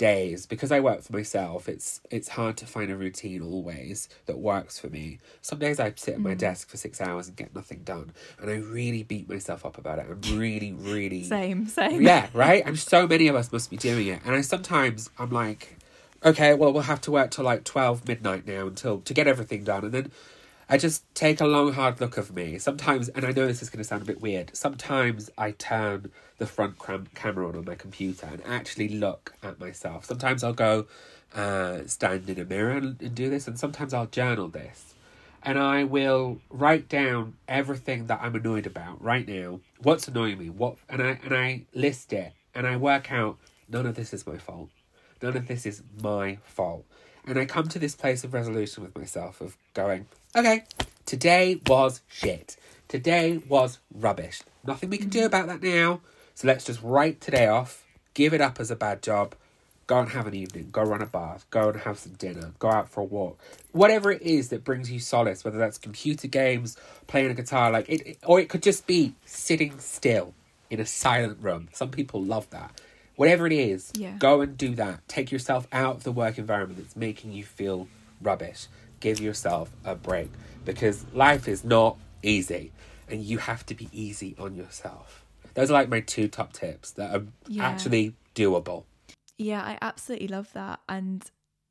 days 0.01 0.47
because 0.47 0.73
I 0.73 0.81
work 0.81 1.03
for 1.03 1.13
myself. 1.13 1.69
It's 1.69 2.01
it's 2.11 2.31
hard 2.31 2.57
to 2.57 2.67
find 2.67 2.91
a 2.91 2.97
routine 2.97 3.43
always 3.43 4.09
that 4.25 4.39
works 4.39 4.79
for 4.79 4.89
me. 4.89 5.19
Some 5.43 5.59
days 5.59 5.79
I 5.79 5.93
sit 5.95 6.15
at 6.15 6.21
my 6.21 6.35
mm. 6.35 6.39
desk 6.39 6.71
for 6.71 6.79
6 6.79 7.01
hours 7.03 7.29
and 7.29 7.37
get 7.37 7.55
nothing 7.55 7.83
done 7.85 8.13
and 8.41 8.51
I 8.51 8.55
really 8.55 9.03
beat 9.03 9.29
myself 9.29 9.67
up 9.67 9.77
about 9.77 9.99
it. 9.99 10.07
I'm 10.09 10.39
really 10.39 10.73
really 10.73 11.23
Same, 11.25 11.69
same. 11.69 12.01
yeah, 12.01 12.29
right? 12.33 12.65
And 12.65 12.79
so 12.79 13.07
many 13.07 13.29
of 13.29 13.37
us 13.37 13.53
must 13.53 13.69
be 13.69 13.77
doing 13.77 14.07
it. 14.07 14.23
And 14.25 14.35
I 14.35 14.41
sometimes 14.41 15.11
I'm 15.19 15.31
like, 15.31 15.77
okay, 16.25 16.55
well 16.55 16.73
we'll 16.73 16.83
have 16.83 17.01
to 17.03 17.11
work 17.11 17.31
till 17.31 17.45
like 17.45 17.65
twelve 17.65 18.07
midnight 18.07 18.47
now 18.47 18.67
until 18.67 19.01
to 19.01 19.15
get 19.15 19.27
everything 19.27 19.65
done. 19.65 19.85
And 19.85 19.93
then 19.93 20.13
I 20.69 20.79
just 20.79 21.05
take 21.15 21.41
a 21.41 21.47
long 21.47 21.73
hard 21.73 22.01
look 22.01 22.17
of 22.17 22.35
me. 22.35 22.59
Sometimes 22.59 23.09
and 23.11 23.25
I 23.25 23.33
know 23.33 23.47
this 23.47 23.63
is 23.63 23.71
gonna 23.71 23.85
sound 23.85 24.03
a 24.03 24.07
bit 24.07 24.21
weird, 24.21 24.57
sometimes 24.57 25.31
I 25.39 25.53
turn 25.53 26.11
the 26.39 26.47
front 26.47 26.79
cram- 26.79 27.09
camera 27.15 27.49
on 27.49 27.57
on 27.57 27.65
my 27.65 27.75
computer 27.75 28.27
and 28.27 28.43
actually 28.47 28.89
look 28.89 29.35
at 29.43 29.61
myself. 29.61 30.05
Sometimes 30.05 30.43
I'll 30.43 30.53
go 30.53 30.87
uh, 31.35 31.81
stand 31.87 32.29
in 32.29 32.41
a 32.41 32.45
mirror 32.45 32.73
and, 32.73 33.01
and 33.01 33.15
do 33.15 33.31
this, 33.31 33.47
and 33.47 33.59
sometimes 33.59 33.95
I'll 33.95 34.07
journal 34.07 34.49
this 34.49 34.95
and 35.43 35.59
I 35.59 35.85
will 35.85 36.41
write 36.51 36.89
down 36.89 37.35
everything 37.49 38.07
that 38.07 38.21
I'm 38.23 38.35
annoyed 38.35 38.67
about 38.67 39.03
right 39.03 39.27
now. 39.27 39.61
What's 39.83 40.09
annoying 40.09 40.39
me? 40.39 40.51
What 40.51 40.77
and 40.89 41.03
I 41.03 41.19
and 41.25 41.35
I 41.35 41.63
list 41.75 42.13
it 42.13 42.33
and 42.55 42.67
I 42.67 42.77
work 42.77 43.11
out 43.11 43.39
none 43.69 43.87
of 43.87 43.95
this 43.95 44.13
is 44.13 44.27
my 44.27 44.39
fault. 44.39 44.69
None 45.23 45.37
of 45.37 45.49
this 45.49 45.67
is 45.67 45.83
my 46.03 46.39
fault. 46.45 46.85
And 47.27 47.39
I 47.39 47.45
come 47.45 47.69
to 47.69 47.79
this 47.79 47.95
place 47.95 48.25
of 48.25 48.33
resolution 48.33 48.83
with 48.83 48.97
myself 48.97 49.41
of 49.41 49.57
going, 49.75 50.07
okay, 50.35 50.65
today 51.07 51.61
was 51.67 52.01
shit. 52.09 52.57
Today 52.89 53.41
was 53.49 53.79
rubbish. 53.95 54.41
Nothing 54.67 54.91
we 54.91 54.99
can 54.99 55.11
do 55.11 55.25
about 55.27 55.47
that 55.49 55.63
now. 55.63 56.01
So 56.35 56.49
let's 56.49 56.65
just 56.65 56.83
write 56.83 57.21
today 57.21 57.47
off, 57.47 57.85
give 58.15 58.33
it 58.33 58.41
up 58.41 58.59
as 58.59 58.71
a 58.71 58.77
bad 58.77 59.03
job, 59.03 59.35
go 59.87 59.99
and 59.99 60.09
have 60.11 60.27
an 60.27 60.35
evening, 60.35 60.69
go 60.73 60.83
run 60.83 61.03
a 61.03 61.07
bath, 61.07 61.45
go 61.51 61.69
and 61.69 61.81
have 61.81 61.99
some 61.99 62.13
dinner, 62.13 62.53
go 62.59 62.71
out 62.71 62.89
for 62.89 63.01
a 63.01 63.05
walk. 63.05 63.39
Whatever 63.73 64.11
it 64.11 64.23
is 64.23 64.49
that 64.49 64.65
brings 64.65 64.91
you 64.91 65.01
solace, 65.01 65.45
whether 65.45 65.59
that's 65.59 65.79
computer 65.79 66.29
games, 66.29 66.77
playing 67.09 67.31
a 67.31 67.35
guitar, 67.35 67.71
like 67.71 67.89
it, 67.89 68.19
or 68.25 68.41
it 68.41 68.49
could 68.49 68.63
just 68.63 68.87
be 68.87 69.15
sitting 69.25 69.79
still 69.81 70.33
in 70.71 70.81
a 70.81 70.87
silent 70.87 71.39
room. 71.43 71.69
Some 71.73 71.91
people 71.91 72.23
love 72.23 72.49
that. 72.51 72.81
Whatever 73.21 73.47
it 73.47 73.53
is, 73.53 73.93
Yeah. 73.95 74.17
go 74.17 74.41
and 74.41 74.57
do 74.57 74.75
that. 74.77 75.07
Take 75.07 75.31
yourself 75.31 75.69
out 75.73 75.97
of 75.97 76.05
the 76.05 76.11
work 76.11 76.39
environment 76.39 76.79
that's 76.81 76.97
making 76.97 77.33
you 77.33 77.45
feel 77.45 77.87
rubbish. 78.23 78.67
Give 79.01 79.21
yourself 79.21 79.69
a 79.85 79.95
break 79.95 80.31
because 80.65 81.05
life 81.13 81.47
is 81.47 81.63
not 81.63 81.99
easy 82.23 82.73
and 83.11 83.23
you 83.23 83.37
have 83.37 83.67
to 83.67 83.75
be 83.75 83.91
easy 83.93 84.35
on 84.39 84.55
yourself. 84.55 85.27
Those 85.53 85.69
are 85.71 85.75
like 85.75 85.91
my 85.91 86.01
two 86.01 86.29
top 86.29 86.55
tips 86.55 86.93
that 86.93 87.15
are 87.15 87.25
Yeah. 87.47 87.67
actually 87.67 88.15
doable. 88.35 88.85
Yeah, 89.37 89.61
I 89.65 89.77
absolutely 89.83 90.29
love 90.29 90.51
that. 90.55 90.81
And 90.89 91.23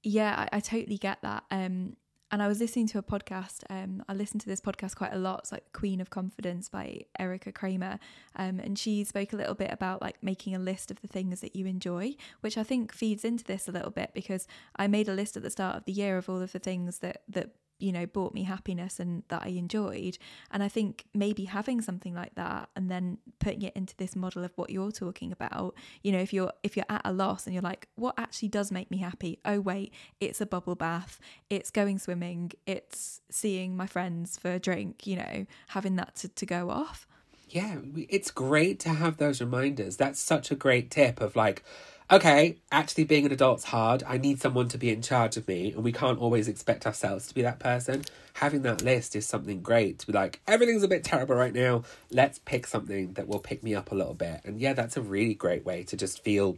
yeah, 0.03 0.45
I, 0.53 0.57
I 0.57 0.59
totally 0.59 0.99
get 0.99 1.23
that. 1.23 1.45
Um, 1.49 1.95
and 2.31 2.43
I 2.43 2.47
was 2.47 2.59
listening 2.59 2.87
to 2.87 2.99
a 2.99 3.03
podcast. 3.03 3.63
Um, 3.69 4.03
I 4.07 4.13
listen 4.13 4.39
to 4.39 4.45
this 4.45 4.61
podcast 4.61 4.95
quite 4.95 5.13
a 5.13 5.17
lot. 5.17 5.39
It's 5.39 5.51
like 5.51 5.71
Queen 5.73 5.99
of 5.99 6.09
Confidence 6.09 6.69
by 6.69 7.01
Erika 7.17 7.51
Cramer. 7.51 7.99
Um, 8.35 8.59
and 8.59 8.77
she 8.77 9.03
spoke 9.03 9.33
a 9.33 9.35
little 9.35 9.55
bit 9.55 9.71
about 9.71 10.01
like 10.01 10.21
making 10.21 10.53
a 10.53 10.59
list 10.59 10.91
of 10.91 11.01
the 11.01 11.07
things 11.07 11.41
that 11.41 11.55
you 11.55 11.65
enjoy, 11.65 12.15
which 12.41 12.57
I 12.57 12.63
think 12.63 12.93
feeds 12.93 13.25
into 13.25 13.43
this 13.43 13.67
a 13.67 13.71
little 13.71 13.91
bit 13.91 14.11
because 14.13 14.47
I 14.75 14.87
made 14.87 15.09
a 15.09 15.13
list 15.13 15.37
at 15.37 15.43
the 15.43 15.49
start 15.49 15.75
of 15.75 15.85
the 15.85 15.91
year 15.91 16.17
of 16.17 16.29
all 16.29 16.41
of 16.41 16.51
the 16.51 16.59
things 16.59 16.99
that 16.99 17.23
that 17.29 17.49
you 17.79 17.91
know 17.91 18.05
brought 18.05 18.33
me 18.33 18.43
happiness 18.43 18.99
and 18.99 19.23
that 19.29 19.43
I 19.43 19.49
enjoyed. 19.49 20.17
And 20.51 20.61
I 20.61 20.67
think 20.67 21.05
maybe 21.13 21.45
having 21.45 21.81
something 21.81 22.13
like 22.13 22.35
that 22.35 22.69
and 22.75 22.89
then 22.89 23.17
putting 23.39 23.61
it 23.63 23.73
into 23.75 23.95
this 23.97 24.15
model 24.15 24.43
of 24.43 24.51
what 24.55 24.69
you're 24.69 24.91
talking 24.91 25.31
about, 25.31 25.75
you 26.03 26.11
know, 26.11 26.19
if 26.19 26.33
you're 26.33 26.51
if 26.63 26.75
you're 26.75 26.85
at 26.89 27.01
a 27.05 27.13
loss 27.13 27.45
and 27.45 27.53
you're 27.53 27.63
like, 27.63 27.87
what 27.95 28.15
actually 28.17 28.49
does 28.49 28.71
make 28.71 28.91
me 28.91 28.97
happy? 28.97 29.39
Oh 29.45 29.59
wait, 29.59 29.93
it's 30.19 30.41
a 30.41 30.45
bubble 30.45 30.75
bath, 30.75 31.19
it's 31.49 31.71
going 31.71 31.99
swimming, 31.99 32.51
it's 32.65 33.21
seeing 33.29 33.75
my 33.75 33.87
friends 33.87 34.37
for 34.37 34.51
a 34.51 34.59
drink, 34.59 35.07
you 35.07 35.15
know, 35.15 35.45
having 35.69 35.95
that 35.95 36.15
to, 36.17 36.27
to 36.27 36.45
go 36.45 36.69
off. 36.69 37.07
Yeah, 37.49 37.77
it's 37.95 38.29
great 38.29 38.79
to 38.81 38.89
have 38.89 39.17
those 39.17 39.41
reminders. 39.41 39.97
That's 39.97 40.19
such 40.19 40.51
a 40.51 40.55
great 40.55 40.91
tip 40.91 41.19
of 41.19 41.35
like, 41.35 41.63
okay, 42.11 42.57
actually 42.71 43.03
being 43.03 43.25
an 43.25 43.31
adult's 43.31 43.65
hard. 43.65 44.03
I 44.07 44.17
need 44.17 44.41
someone 44.41 44.67
to 44.69 44.77
be 44.77 44.89
in 44.89 45.01
charge 45.01 45.37
of 45.37 45.47
me, 45.47 45.71
and 45.71 45.83
we 45.83 45.91
can't 45.91 46.19
always 46.19 46.47
expect 46.47 46.85
ourselves 46.85 47.27
to 47.27 47.35
be 47.35 47.41
that 47.43 47.59
person. 47.59 48.03
Having 48.33 48.63
that 48.63 48.81
list 48.81 49.15
is 49.15 49.25
something 49.25 49.61
great 49.61 49.99
to 49.99 50.07
be 50.07 50.13
like, 50.13 50.41
everything's 50.47 50.83
a 50.83 50.87
bit 50.87 51.03
terrible 51.03 51.35
right 51.35 51.53
now. 51.53 51.83
Let's 52.11 52.39
pick 52.39 52.65
something 52.67 53.13
that 53.13 53.27
will 53.27 53.39
pick 53.39 53.63
me 53.63 53.75
up 53.75 53.91
a 53.91 53.95
little 53.95 54.13
bit. 54.13 54.41
And 54.43 54.59
yeah, 54.59 54.73
that's 54.73 54.97
a 54.97 55.01
really 55.01 55.33
great 55.33 55.65
way 55.65 55.83
to 55.83 55.97
just 55.97 56.23
feel 56.23 56.57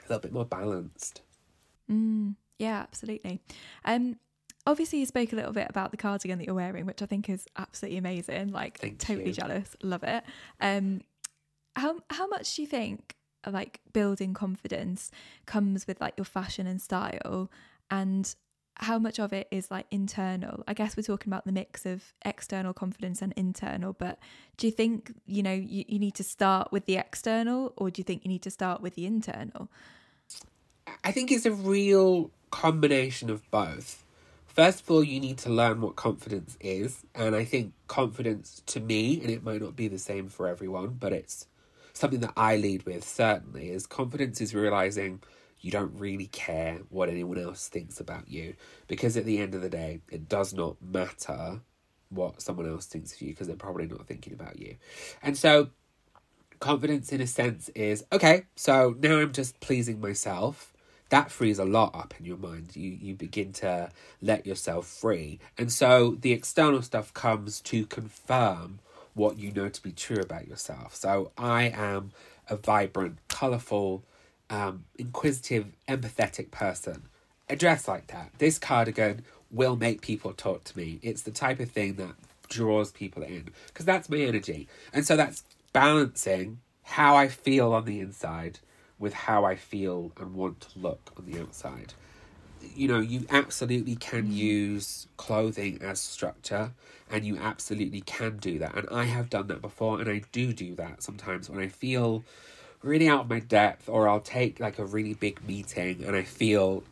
a 0.00 0.08
little 0.08 0.20
bit 0.20 0.32
more 0.32 0.44
balanced. 0.44 1.22
Mm, 1.90 2.34
yeah, 2.58 2.80
absolutely. 2.80 3.40
Um, 3.84 4.16
obviously 4.66 4.98
you 4.98 5.06
spoke 5.06 5.32
a 5.32 5.36
little 5.36 5.52
bit 5.52 5.66
about 5.70 5.90
the 5.90 5.96
cardigan 5.96 6.38
that 6.38 6.44
you're 6.44 6.54
wearing, 6.54 6.84
which 6.84 7.02
I 7.02 7.06
think 7.06 7.28
is 7.28 7.46
absolutely 7.56 7.98
amazing. 7.98 8.52
Like 8.52 8.78
Thank 8.78 8.98
totally 8.98 9.28
you. 9.28 9.32
jealous, 9.32 9.76
love 9.82 10.02
it. 10.02 10.22
Um, 10.60 11.00
how 11.76 12.00
how 12.10 12.26
much 12.26 12.56
do 12.56 12.62
you 12.62 12.68
think 12.68 13.14
Uh, 13.44 13.50
like 13.50 13.80
building 13.92 14.34
confidence 14.34 15.10
comes 15.46 15.86
with 15.86 16.00
like 16.00 16.14
your 16.16 16.24
fashion 16.24 16.66
and 16.66 16.80
style, 16.80 17.50
and 17.90 18.34
how 18.76 18.98
much 18.98 19.18
of 19.18 19.32
it 19.32 19.48
is 19.50 19.70
like 19.70 19.86
internal? 19.90 20.62
I 20.68 20.74
guess 20.74 20.96
we're 20.96 21.02
talking 21.02 21.32
about 21.32 21.44
the 21.44 21.52
mix 21.52 21.84
of 21.86 22.12
external 22.24 22.72
confidence 22.72 23.22
and 23.22 23.32
internal, 23.36 23.92
but 23.92 24.18
do 24.56 24.66
you 24.66 24.72
think 24.72 25.12
you 25.26 25.42
know 25.42 25.52
you, 25.52 25.84
you 25.88 25.98
need 25.98 26.14
to 26.14 26.24
start 26.24 26.72
with 26.72 26.86
the 26.86 26.96
external, 26.96 27.72
or 27.76 27.90
do 27.90 28.00
you 28.00 28.04
think 28.04 28.24
you 28.24 28.28
need 28.28 28.42
to 28.42 28.50
start 28.50 28.80
with 28.80 28.94
the 28.94 29.06
internal? 29.06 29.68
I 31.04 31.12
think 31.12 31.30
it's 31.30 31.46
a 31.46 31.52
real 31.52 32.30
combination 32.50 33.30
of 33.30 33.48
both. 33.50 34.04
First 34.46 34.80
of 34.80 34.90
all, 34.90 35.04
you 35.04 35.20
need 35.20 35.38
to 35.38 35.50
learn 35.50 35.80
what 35.80 35.94
confidence 35.96 36.56
is. 36.60 37.04
And 37.14 37.36
I 37.36 37.44
think 37.44 37.74
confidence 37.86 38.62
to 38.66 38.80
me, 38.80 39.20
and 39.20 39.30
it 39.30 39.44
might 39.44 39.62
not 39.62 39.76
be 39.76 39.86
the 39.86 39.98
same 39.98 40.28
for 40.28 40.48
everyone, 40.48 40.96
but 40.98 41.12
it's 41.12 41.46
something 41.98 42.20
that 42.20 42.32
I 42.36 42.56
lead 42.56 42.84
with 42.84 43.04
certainly, 43.04 43.70
is 43.70 43.86
confidence 43.86 44.40
is 44.40 44.54
realizing 44.54 45.22
you 45.60 45.70
don't 45.70 45.98
really 45.98 46.26
care 46.26 46.80
what 46.88 47.08
anyone 47.08 47.38
else 47.38 47.68
thinks 47.68 48.00
about 48.00 48.28
you. 48.28 48.54
Because 48.86 49.16
at 49.16 49.24
the 49.24 49.38
end 49.38 49.54
of 49.54 49.62
the 49.62 49.68
day, 49.68 50.00
it 50.10 50.28
does 50.28 50.54
not 50.54 50.76
matter 50.80 51.60
what 52.10 52.40
someone 52.40 52.68
else 52.68 52.86
thinks 52.86 53.14
of 53.14 53.20
you 53.20 53.28
because 53.30 53.48
they're 53.48 53.56
probably 53.56 53.86
not 53.86 54.06
thinking 54.06 54.32
about 54.32 54.58
you. 54.58 54.76
And 55.22 55.36
so 55.36 55.70
confidence 56.60 57.12
in 57.12 57.20
a 57.20 57.26
sense 57.26 57.68
is 57.70 58.04
okay 58.12 58.44
so 58.56 58.94
now 58.98 59.18
i'm 59.18 59.32
just 59.32 59.60
pleasing 59.60 60.00
myself 60.00 60.72
that 61.08 61.30
frees 61.30 61.58
a 61.58 61.64
lot 61.64 61.94
up 61.94 62.12
in 62.18 62.24
your 62.24 62.36
mind 62.36 62.74
you 62.74 62.90
you 62.90 63.14
begin 63.14 63.52
to 63.52 63.88
let 64.20 64.46
yourself 64.46 64.86
free 64.86 65.38
and 65.56 65.70
so 65.70 66.16
the 66.20 66.32
external 66.32 66.82
stuff 66.82 67.12
comes 67.14 67.60
to 67.60 67.86
confirm 67.86 68.80
what 69.18 69.38
you 69.38 69.52
know 69.52 69.68
to 69.68 69.82
be 69.82 69.92
true 69.92 70.20
about 70.20 70.46
yourself. 70.46 70.94
So 70.94 71.32
i 71.36 71.64
am 71.64 72.12
a 72.48 72.56
vibrant 72.56 73.18
colorful 73.28 74.04
um, 74.48 74.84
inquisitive 74.96 75.66
empathetic 75.88 76.50
person. 76.50 77.02
A 77.50 77.56
dress 77.56 77.88
like 77.88 78.06
that. 78.08 78.30
This 78.38 78.58
cardigan 78.58 79.24
will 79.50 79.76
make 79.76 80.00
people 80.00 80.32
talk 80.32 80.64
to 80.64 80.78
me. 80.78 81.00
It's 81.02 81.22
the 81.22 81.30
type 81.30 81.60
of 81.60 81.70
thing 81.70 81.94
that 81.94 82.14
draws 82.48 82.92
people 82.92 83.22
in 83.22 83.50
because 83.66 83.84
that's 83.84 84.08
my 84.08 84.18
energy. 84.18 84.68
And 84.92 85.06
so 85.06 85.16
that's 85.16 85.42
balancing 85.72 86.60
how 86.82 87.16
I 87.16 87.28
feel 87.28 87.72
on 87.72 87.84
the 87.84 88.00
inside 88.00 88.60
with 88.98 89.12
how 89.12 89.44
I 89.44 89.56
feel 89.56 90.12
and 90.18 90.34
want 90.34 90.60
to 90.60 90.78
look 90.78 91.12
on 91.18 91.30
the 91.30 91.40
outside. 91.40 91.94
You 92.62 92.88
know, 92.88 93.00
you 93.00 93.26
absolutely 93.30 93.96
can 93.96 94.32
use 94.32 95.06
clothing 95.16 95.78
as 95.82 96.00
structure 96.00 96.72
and 97.10 97.24
you 97.24 97.36
absolutely 97.36 98.00
can 98.02 98.36
do 98.36 98.58
that. 98.58 98.74
And 98.76 98.88
I 98.90 99.04
have 99.04 99.30
done 99.30 99.46
that 99.48 99.62
before 99.62 100.00
and 100.00 100.08
I 100.08 100.22
do 100.32 100.52
do 100.52 100.74
that 100.76 101.02
sometimes 101.02 101.48
when 101.48 101.60
I 101.60 101.68
feel 101.68 102.24
really 102.82 103.08
out 103.08 103.22
of 103.22 103.28
my 103.28 103.40
depth 103.40 103.88
or 103.88 104.08
I'll 104.08 104.20
take 104.20 104.60
like 104.60 104.78
a 104.78 104.84
really 104.84 105.14
big 105.14 105.46
meeting 105.46 106.04
and 106.04 106.14
I 106.14 106.22
feel 106.22 106.84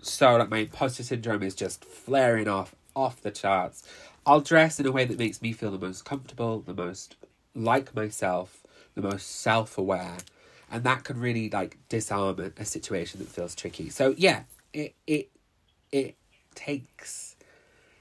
so 0.00 0.36
like 0.36 0.48
my 0.48 0.58
imposter 0.58 1.02
syndrome 1.02 1.42
is 1.42 1.54
just 1.54 1.84
flaring 1.84 2.48
off 2.48 2.74
off 2.94 3.20
the 3.20 3.30
charts. 3.30 3.82
I'll 4.24 4.40
dress 4.40 4.80
in 4.80 4.86
a 4.86 4.92
way 4.92 5.04
that 5.04 5.18
makes 5.18 5.42
me 5.42 5.52
feel 5.52 5.70
the 5.70 5.78
most 5.78 6.04
comfortable, 6.04 6.60
the 6.60 6.74
most 6.74 7.16
like 7.54 7.94
myself, 7.94 8.62
the 8.94 9.02
most 9.02 9.40
self 9.40 9.78
aware, 9.78 10.16
and 10.70 10.82
that 10.84 11.04
can 11.04 11.20
really 11.20 11.50
like 11.50 11.76
disarm 11.88 12.40
a, 12.40 12.60
a 12.60 12.64
situation 12.64 13.20
that 13.20 13.28
feels 13.28 13.54
tricky. 13.54 13.90
So 13.90 14.14
yeah, 14.16 14.42
it 14.72 14.94
it 15.06 15.30
it 15.92 16.16
takes 16.54 17.36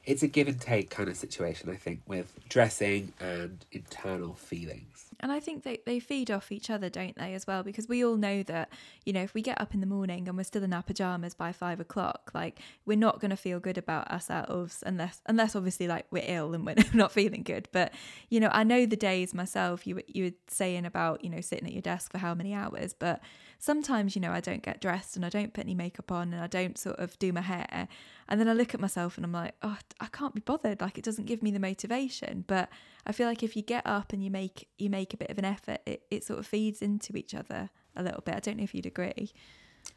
it's 0.06 0.24
a 0.24 0.28
give 0.28 0.48
and 0.48 0.62
take 0.62 0.90
kind 0.90 1.10
of 1.10 1.18
situation, 1.18 1.70
I 1.70 1.76
think, 1.76 2.02
with 2.06 2.32
dressing 2.48 3.14
and 3.20 3.66
internal 3.72 4.36
feelings. 4.36 5.05
And 5.20 5.32
I 5.32 5.40
think 5.40 5.64
they, 5.64 5.80
they 5.86 6.00
feed 6.00 6.30
off 6.30 6.52
each 6.52 6.70
other, 6.70 6.90
don't 6.90 7.16
they, 7.18 7.34
as 7.34 7.48
well? 7.48 7.64
Because 7.64 7.88
we 7.88 8.04
all 8.04 8.16
know 8.16 8.44
that, 8.44 8.70
you 9.06 9.14
know, 9.14 9.22
if 9.22 9.34
we 9.34 9.42
get 9.42 9.60
up 9.60 9.74
in 9.74 9.80
the 9.80 9.88
morning 9.88 10.28
and 10.28 10.38
we're 10.38 10.44
still 10.44 10.64
in 10.64 10.74
our 10.74 10.84
pajamas 10.84 11.34
by 11.34 11.52
five 11.52 11.80
o'clock, 11.80 12.32
like 12.34 12.60
we're 12.86 12.98
not 12.98 13.20
going 13.20 13.32
to 13.32 13.38
feel 13.38 13.60
good 13.60 13.78
about 13.78 14.10
ourselves 14.12 14.84
unless, 14.86 15.22
unless 15.26 15.56
obviously 15.56 15.88
like 15.88 16.06
we're 16.12 16.24
ill 16.26 16.54
and 16.54 16.66
we're 16.66 16.76
not 16.94 17.12
feeling 17.12 17.44
good. 17.44 17.68
But, 17.72 17.94
you 18.30 18.40
know, 18.40 18.50
I 18.52 18.64
know 18.64 18.86
the 18.86 18.96
days 18.96 19.34
myself, 19.34 19.88
you, 19.88 20.02
you 20.08 20.26
were 20.26 20.34
saying 20.48 20.86
about, 20.86 21.24
you 21.24 21.30
know, 21.30 21.42
sitting 21.42 21.68
at 21.68 21.74
your 21.74 21.82
desk 21.82 22.12
for 22.12 22.18
how 22.18 22.34
many 22.34 22.54
hours, 22.54 22.94
but 22.94 23.22
sometimes, 23.60 24.16
you 24.16 24.22
know, 24.22 24.32
I 24.32 24.40
don't 24.40 24.62
get 24.62 24.82
dressed 24.82 25.16
and 25.16 25.26
I 25.26 25.30
don't 25.30 25.54
put 25.54 25.64
any 25.64 25.76
makeup 25.76 26.12
on 26.12 26.34
and 26.34 26.42
I 26.42 26.48
don't 26.48 26.78
sort 26.78 26.98
of 27.00 27.18
do 27.20 27.34
my 27.34 27.42
hair. 27.42 27.88
And 28.28 28.40
then 28.40 28.50
I 28.50 28.54
look 28.54 28.74
at 28.74 28.80
myself 28.80 29.18
and 29.18 29.26
I'm 29.26 29.32
like, 29.32 29.54
oh, 29.62 29.78
I 30.00 30.08
can't 30.08 30.34
be 30.34 30.42
bothered. 30.42 30.82
Like 30.82 30.98
it 30.98 31.04
doesn't 31.04 31.26
give 31.26 31.44
me 31.44 31.52
the 31.52 31.60
motivation. 31.60 32.44
But 32.48 32.70
I 33.06 33.12
feel 33.12 33.28
like 33.28 33.44
if 33.44 33.56
you 33.56 33.62
get 33.62 33.86
up 33.86 34.14
and 34.14 34.24
you 34.24 34.32
make 34.32 34.68
you 34.78 34.90
make 34.90 35.14
a 35.14 35.18
bit 35.18 35.30
of 35.30 35.38
an 35.38 35.46
effort, 35.46 35.80
it, 35.86 36.04
it 36.10 36.24
sort 36.24 36.40
of 36.40 36.48
feeds 36.48 36.82
into 36.82 37.16
each 37.16 37.36
other 37.36 37.70
a 37.96 38.04
little 38.04 38.22
bit. 38.22 38.36
I 38.36 38.40
don't 38.40 38.58
know 38.58 38.64
if 38.64 38.74
you'd 38.74 38.86
agree. 38.86 39.32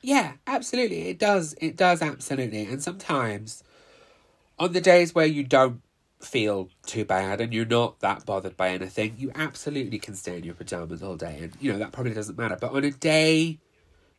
Yeah, 0.02 0.32
absolutely. 0.46 1.08
It 1.08 1.18
does. 1.18 1.54
It 1.60 1.76
does 1.76 2.02
absolutely. 2.02 2.64
And 2.66 2.82
sometimes 2.82 3.64
on 4.58 4.72
the 4.72 4.80
days 4.80 5.14
where 5.14 5.26
you 5.26 5.44
don't 5.44 5.80
feel 6.20 6.68
too 6.84 7.04
bad 7.04 7.40
and 7.40 7.52
you're 7.52 7.64
not 7.64 8.00
that 8.00 8.26
bothered 8.26 8.56
by 8.56 8.70
anything, 8.70 9.14
you 9.18 9.30
absolutely 9.34 9.98
can 9.98 10.14
stay 10.14 10.36
in 10.36 10.44
your 10.44 10.54
pajamas 10.54 11.02
all 11.02 11.16
day. 11.16 11.38
And, 11.42 11.56
you 11.60 11.72
know, 11.72 11.78
that 11.78 11.92
probably 11.92 12.12
doesn't 12.12 12.36
matter. 12.36 12.58
But 12.60 12.72
on 12.72 12.84
a 12.84 12.90
day 12.90 13.58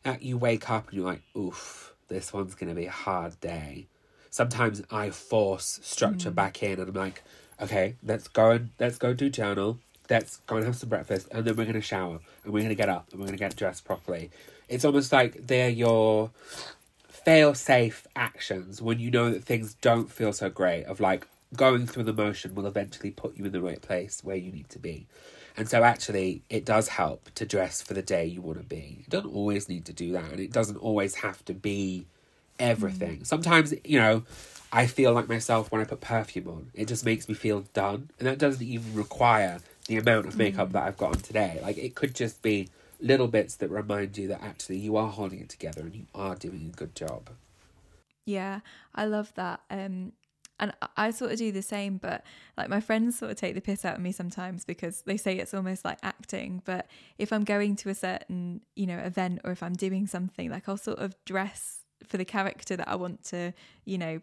that 0.02 0.22
you 0.22 0.38
wake 0.38 0.70
up 0.70 0.88
and 0.88 0.96
you're 0.96 1.06
like, 1.06 1.22
oof, 1.36 1.94
this 2.08 2.32
one's 2.32 2.54
going 2.54 2.70
to 2.70 2.74
be 2.74 2.86
a 2.86 2.90
hard 2.90 3.38
day. 3.40 3.86
Sometimes 4.30 4.82
I 4.90 5.10
force 5.10 5.80
structure 5.82 6.30
mm. 6.30 6.34
back 6.34 6.62
in 6.62 6.78
and 6.78 6.88
I'm 6.88 6.94
like, 6.94 7.22
okay, 7.60 7.96
let's 8.02 8.28
go 8.28 8.50
and 8.50 8.70
let's 8.78 8.98
go 8.98 9.12
do 9.12 9.28
journal. 9.28 9.78
Let's 10.08 10.38
go 10.46 10.56
and 10.56 10.66
have 10.66 10.76
some 10.76 10.88
breakfast 10.88 11.28
and 11.30 11.44
then 11.44 11.56
we're 11.56 11.64
going 11.64 11.74
to 11.74 11.80
shower 11.80 12.20
and 12.44 12.52
we're 12.52 12.60
going 12.60 12.70
to 12.70 12.74
get 12.74 12.88
up 12.88 13.08
and 13.10 13.20
we're 13.20 13.26
going 13.26 13.38
to 13.38 13.44
get 13.44 13.56
dressed 13.56 13.84
properly. 13.84 14.30
It's 14.68 14.84
almost 14.84 15.12
like 15.12 15.46
they're 15.46 15.68
your 15.68 16.30
fail 17.08 17.54
safe 17.54 18.06
actions 18.16 18.80
when 18.80 18.98
you 18.98 19.10
know 19.10 19.30
that 19.30 19.44
things 19.44 19.74
don't 19.74 20.10
feel 20.10 20.32
so 20.32 20.48
great 20.48 20.84
of 20.84 21.00
like 21.00 21.26
going 21.54 21.86
through 21.86 22.04
the 22.04 22.12
motion 22.12 22.54
will 22.54 22.66
eventually 22.66 23.10
put 23.10 23.36
you 23.36 23.44
in 23.44 23.52
the 23.52 23.60
right 23.60 23.82
place 23.82 24.22
where 24.22 24.36
you 24.36 24.50
need 24.52 24.68
to 24.70 24.78
be 24.78 25.06
And 25.56 25.68
so, 25.68 25.82
actually, 25.82 26.42
it 26.48 26.64
does 26.64 26.88
help 26.88 27.30
to 27.34 27.44
dress 27.44 27.82
for 27.82 27.94
the 27.94 28.02
day 28.02 28.24
you 28.24 28.40
want 28.40 28.58
to 28.58 28.64
be. 28.64 28.98
You 29.00 29.04
don't 29.08 29.34
always 29.34 29.68
need 29.68 29.84
to 29.86 29.92
do 29.92 30.12
that, 30.12 30.30
and 30.30 30.40
it 30.40 30.52
doesn't 30.52 30.76
always 30.76 31.16
have 31.16 31.44
to 31.46 31.54
be 31.54 32.06
everything. 32.60 33.18
Mm. 33.18 33.26
Sometimes, 33.26 33.74
you 33.84 33.98
know, 33.98 34.22
I 34.72 34.86
feel 34.86 35.12
like 35.12 35.28
myself 35.28 35.72
when 35.72 35.80
I 35.80 35.84
put 35.84 36.00
perfume 36.00 36.48
on. 36.48 36.70
It 36.74 36.86
just 36.86 37.04
makes 37.04 37.28
me 37.28 37.34
feel 37.34 37.62
done, 37.74 38.10
and 38.18 38.28
that 38.28 38.38
doesn't 38.38 38.64
even 38.64 38.94
require 38.94 39.58
the 39.86 39.96
amount 39.96 40.26
of 40.26 40.36
makeup 40.36 40.68
mm. 40.68 40.72
that 40.72 40.84
I've 40.84 40.96
got 40.96 41.16
on 41.16 41.22
today. 41.22 41.58
Like, 41.62 41.78
it 41.78 41.96
could 41.96 42.14
just 42.14 42.42
be 42.42 42.68
little 43.00 43.26
bits 43.26 43.56
that 43.56 43.70
remind 43.70 44.16
you 44.16 44.28
that 44.28 44.42
actually 44.42 44.76
you 44.76 44.96
are 44.96 45.08
holding 45.08 45.40
it 45.40 45.48
together 45.48 45.80
and 45.80 45.94
you 45.94 46.06
are 46.14 46.36
doing 46.36 46.70
a 46.72 46.76
good 46.76 46.94
job. 46.94 47.30
Yeah, 48.26 48.60
I 48.94 49.06
love 49.06 49.32
that. 49.34 49.60
Um, 49.70 50.12
and 50.60 50.74
I 50.96 51.10
sort 51.10 51.32
of 51.32 51.38
do 51.38 51.50
the 51.50 51.62
same, 51.62 51.96
but 51.96 52.22
like 52.56 52.68
my 52.68 52.80
friends 52.80 53.18
sort 53.18 53.30
of 53.30 53.38
take 53.38 53.54
the 53.54 53.62
piss 53.62 53.84
out 53.84 53.96
of 53.96 54.02
me 54.02 54.12
sometimes 54.12 54.66
because 54.66 55.02
they 55.02 55.16
say 55.16 55.38
it's 55.38 55.54
almost 55.54 55.86
like 55.86 55.98
acting. 56.02 56.60
But 56.66 56.86
if 57.18 57.32
I'm 57.32 57.44
going 57.44 57.76
to 57.76 57.88
a 57.88 57.94
certain, 57.94 58.60
you 58.76 58.86
know, 58.86 58.98
event 58.98 59.40
or 59.42 59.52
if 59.52 59.62
I'm 59.62 59.72
doing 59.72 60.06
something, 60.06 60.50
like 60.50 60.68
I'll 60.68 60.76
sort 60.76 60.98
of 60.98 61.16
dress 61.24 61.79
for 62.06 62.16
the 62.16 62.24
character 62.24 62.76
that 62.76 62.88
I 62.88 62.96
want 62.96 63.24
to, 63.24 63.52
you 63.84 63.98
know, 63.98 64.20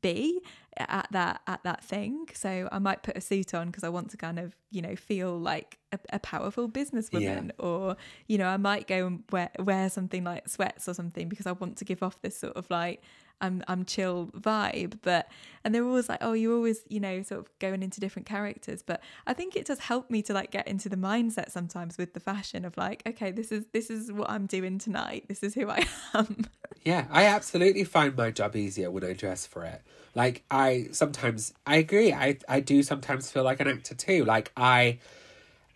be 0.00 0.40
at 0.76 1.06
that 1.12 1.40
at 1.46 1.62
that 1.62 1.84
thing 1.84 2.26
so 2.34 2.68
i 2.72 2.80
might 2.80 3.04
put 3.04 3.16
a 3.16 3.20
suit 3.20 3.54
on 3.54 3.68
because 3.68 3.84
i 3.84 3.88
want 3.88 4.10
to 4.10 4.16
kind 4.16 4.40
of 4.40 4.56
you 4.70 4.82
know 4.82 4.96
feel 4.96 5.38
like 5.38 5.78
a, 5.92 5.98
a 6.12 6.18
powerful 6.18 6.68
businesswoman 6.68 7.46
yeah. 7.46 7.64
or 7.64 7.96
you 8.26 8.36
know 8.36 8.48
i 8.48 8.56
might 8.56 8.88
go 8.88 9.06
and 9.06 9.22
wear, 9.30 9.50
wear 9.60 9.88
something 9.88 10.24
like 10.24 10.48
sweats 10.48 10.88
or 10.88 10.94
something 10.94 11.28
because 11.28 11.46
i 11.46 11.52
want 11.52 11.76
to 11.76 11.84
give 11.84 12.02
off 12.02 12.20
this 12.22 12.36
sort 12.36 12.56
of 12.56 12.68
like 12.70 13.02
I'm 13.40 13.62
I'm 13.68 13.84
chill 13.84 14.28
vibe. 14.28 14.98
But 15.02 15.28
and 15.64 15.74
they're 15.74 15.84
always 15.84 16.08
like, 16.08 16.18
oh, 16.20 16.32
you're 16.32 16.54
always 16.54 16.82
you 16.88 17.00
know 17.00 17.22
sort 17.22 17.40
of 17.40 17.58
going 17.58 17.82
into 17.82 18.00
different 18.00 18.26
characters. 18.26 18.82
But 18.82 19.02
I 19.26 19.34
think 19.34 19.56
it 19.56 19.66
does 19.66 19.80
help 19.80 20.10
me 20.10 20.22
to 20.22 20.32
like 20.32 20.50
get 20.50 20.66
into 20.66 20.88
the 20.88 20.96
mindset 20.96 21.50
sometimes 21.50 21.98
with 21.98 22.14
the 22.14 22.20
fashion 22.20 22.64
of 22.64 22.76
like, 22.76 23.02
okay, 23.06 23.30
this 23.30 23.52
is 23.52 23.66
this 23.72 23.90
is 23.90 24.12
what 24.12 24.30
I'm 24.30 24.46
doing 24.46 24.78
tonight. 24.78 25.26
This 25.28 25.42
is 25.42 25.54
who 25.54 25.68
I 25.68 25.86
am. 26.14 26.46
Yeah, 26.84 27.06
I 27.10 27.24
absolutely 27.24 27.84
find 27.84 28.16
my 28.16 28.30
job 28.30 28.54
easier 28.56 28.90
when 28.90 29.04
I 29.04 29.14
dress 29.14 29.46
for 29.46 29.64
it. 29.64 29.82
Like 30.14 30.44
I 30.50 30.88
sometimes 30.92 31.54
I 31.66 31.76
agree. 31.76 32.12
I 32.12 32.38
I 32.48 32.60
do 32.60 32.82
sometimes 32.82 33.30
feel 33.30 33.42
like 33.42 33.60
an 33.60 33.68
actor 33.68 33.94
too. 33.94 34.24
Like 34.24 34.52
I 34.56 34.98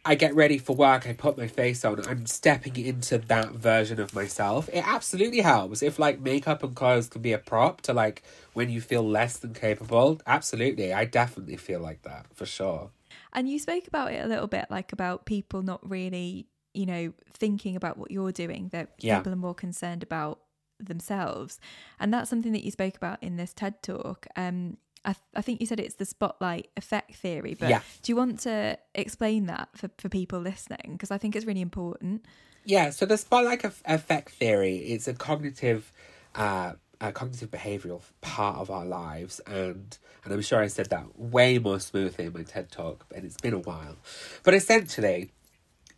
I 0.05 0.15
get 0.15 0.35
ready 0.35 0.59
for 0.59 0.75
work, 0.75 1.07
I 1.07 1.13
put 1.13 1.37
my 1.37 1.49
face 1.49 1.85
on, 1.85 2.03
I'm 2.09 2.25
stepping 2.25 2.77
into 2.77 3.19
that 3.19 3.51
version 3.51 4.01
of 4.01 4.15
myself. 4.15 4.69
It 4.73 4.87
absolutely 4.87 5.41
helps. 5.41 5.83
If 5.83 5.99
like 5.99 6.21
makeup 6.21 6.63
and 6.63 6.75
clothes 6.75 7.09
can 7.09 7.21
be 7.21 7.33
a 7.33 7.39
prop 7.39 7.83
to 7.83 7.93
like 7.93 8.23
when 8.55 8.71
you 8.71 8.81
feel 8.81 9.03
less 9.03 9.37
than 9.37 9.53
capable, 9.53 10.21
absolutely. 10.27 10.93
I 10.93 11.05
definitely 11.05 11.57
feel 11.57 11.81
like 11.81 12.03
that 12.03 12.27
for 12.35 12.47
sure. 12.47 12.91
And 13.33 13.49
you 13.51 13.59
spoke 13.59 13.87
about 13.87 14.13
it 14.13 14.25
a 14.25 14.29
little 14.29 14.47
bit, 14.47 14.67
like 14.71 14.93
about 14.93 15.27
people 15.27 15.63
not 15.63 15.87
really, 15.89 16.47
you 16.73 16.87
know, 16.87 17.13
thinking 17.35 17.77
about 17.77 17.99
what 17.99 18.11
you're 18.11 18.33
doing, 18.33 18.69
that 18.73 18.95
yeah. 19.01 19.19
people 19.19 19.33
are 19.33 19.37
more 19.37 19.55
concerned 19.55 20.03
about 20.03 20.41
themselves. 20.79 21.61
And 21.99 22.13
that's 22.13 22.31
something 22.31 22.53
that 22.53 22.65
you 22.65 22.71
spoke 22.71 22.97
about 22.97 23.23
in 23.23 23.37
this 23.37 23.53
TED 23.53 23.83
talk. 23.83 24.27
Um, 24.37 24.77
I, 25.05 25.13
th- 25.13 25.25
I 25.37 25.43
think 25.43 25.61
you 25.61 25.67
said 25.67 25.81
it's 25.81 25.95
the 25.95 26.05
spotlight 26.05 26.71
effect 26.77 27.15
theory, 27.15 27.57
but 27.59 27.69
yeah. 27.69 27.81
do 28.03 28.13
you 28.13 28.17
want 28.17 28.41
to 28.41 28.79
explain 28.95 29.47
that 29.47 29.69
for, 29.75 29.91
for 29.99 30.09
people 30.09 30.41
listening? 30.41 30.93
Because 30.93 31.11
I 31.11 31.19
think 31.19 31.37
it's 31.37 31.47
really 31.47 31.61
important. 31.61 32.25
Yeah, 32.65 32.91
so 32.91 33.07
the 33.07 33.17
spotlight 33.17 33.65
effect 33.65 34.31
theory 34.31 34.77
is 34.77 35.09
a 35.09 35.15
cognitive, 35.15 35.93
uh, 36.35 36.73
a 37.01 37.13
cognitive 37.13 37.51
behavioral 37.51 38.03
part 38.21 38.59
of 38.59 38.71
our 38.71 38.85
lives, 38.85 39.41
and 39.47 39.97
and 40.25 40.35
I'm 40.35 40.43
sure 40.43 40.61
I 40.61 40.67
said 40.67 40.91
that 40.91 41.19
way 41.19 41.59
more 41.59 41.81
smoothly 41.81 42.27
in 42.27 42.35
my 42.35 42.43
TED 42.43 42.71
talk, 42.71 43.07
and 43.15 43.25
it's 43.25 43.39
been 43.39 43.55
a 43.55 43.59
while. 43.59 43.97
But 44.43 44.53
essentially, 44.53 45.31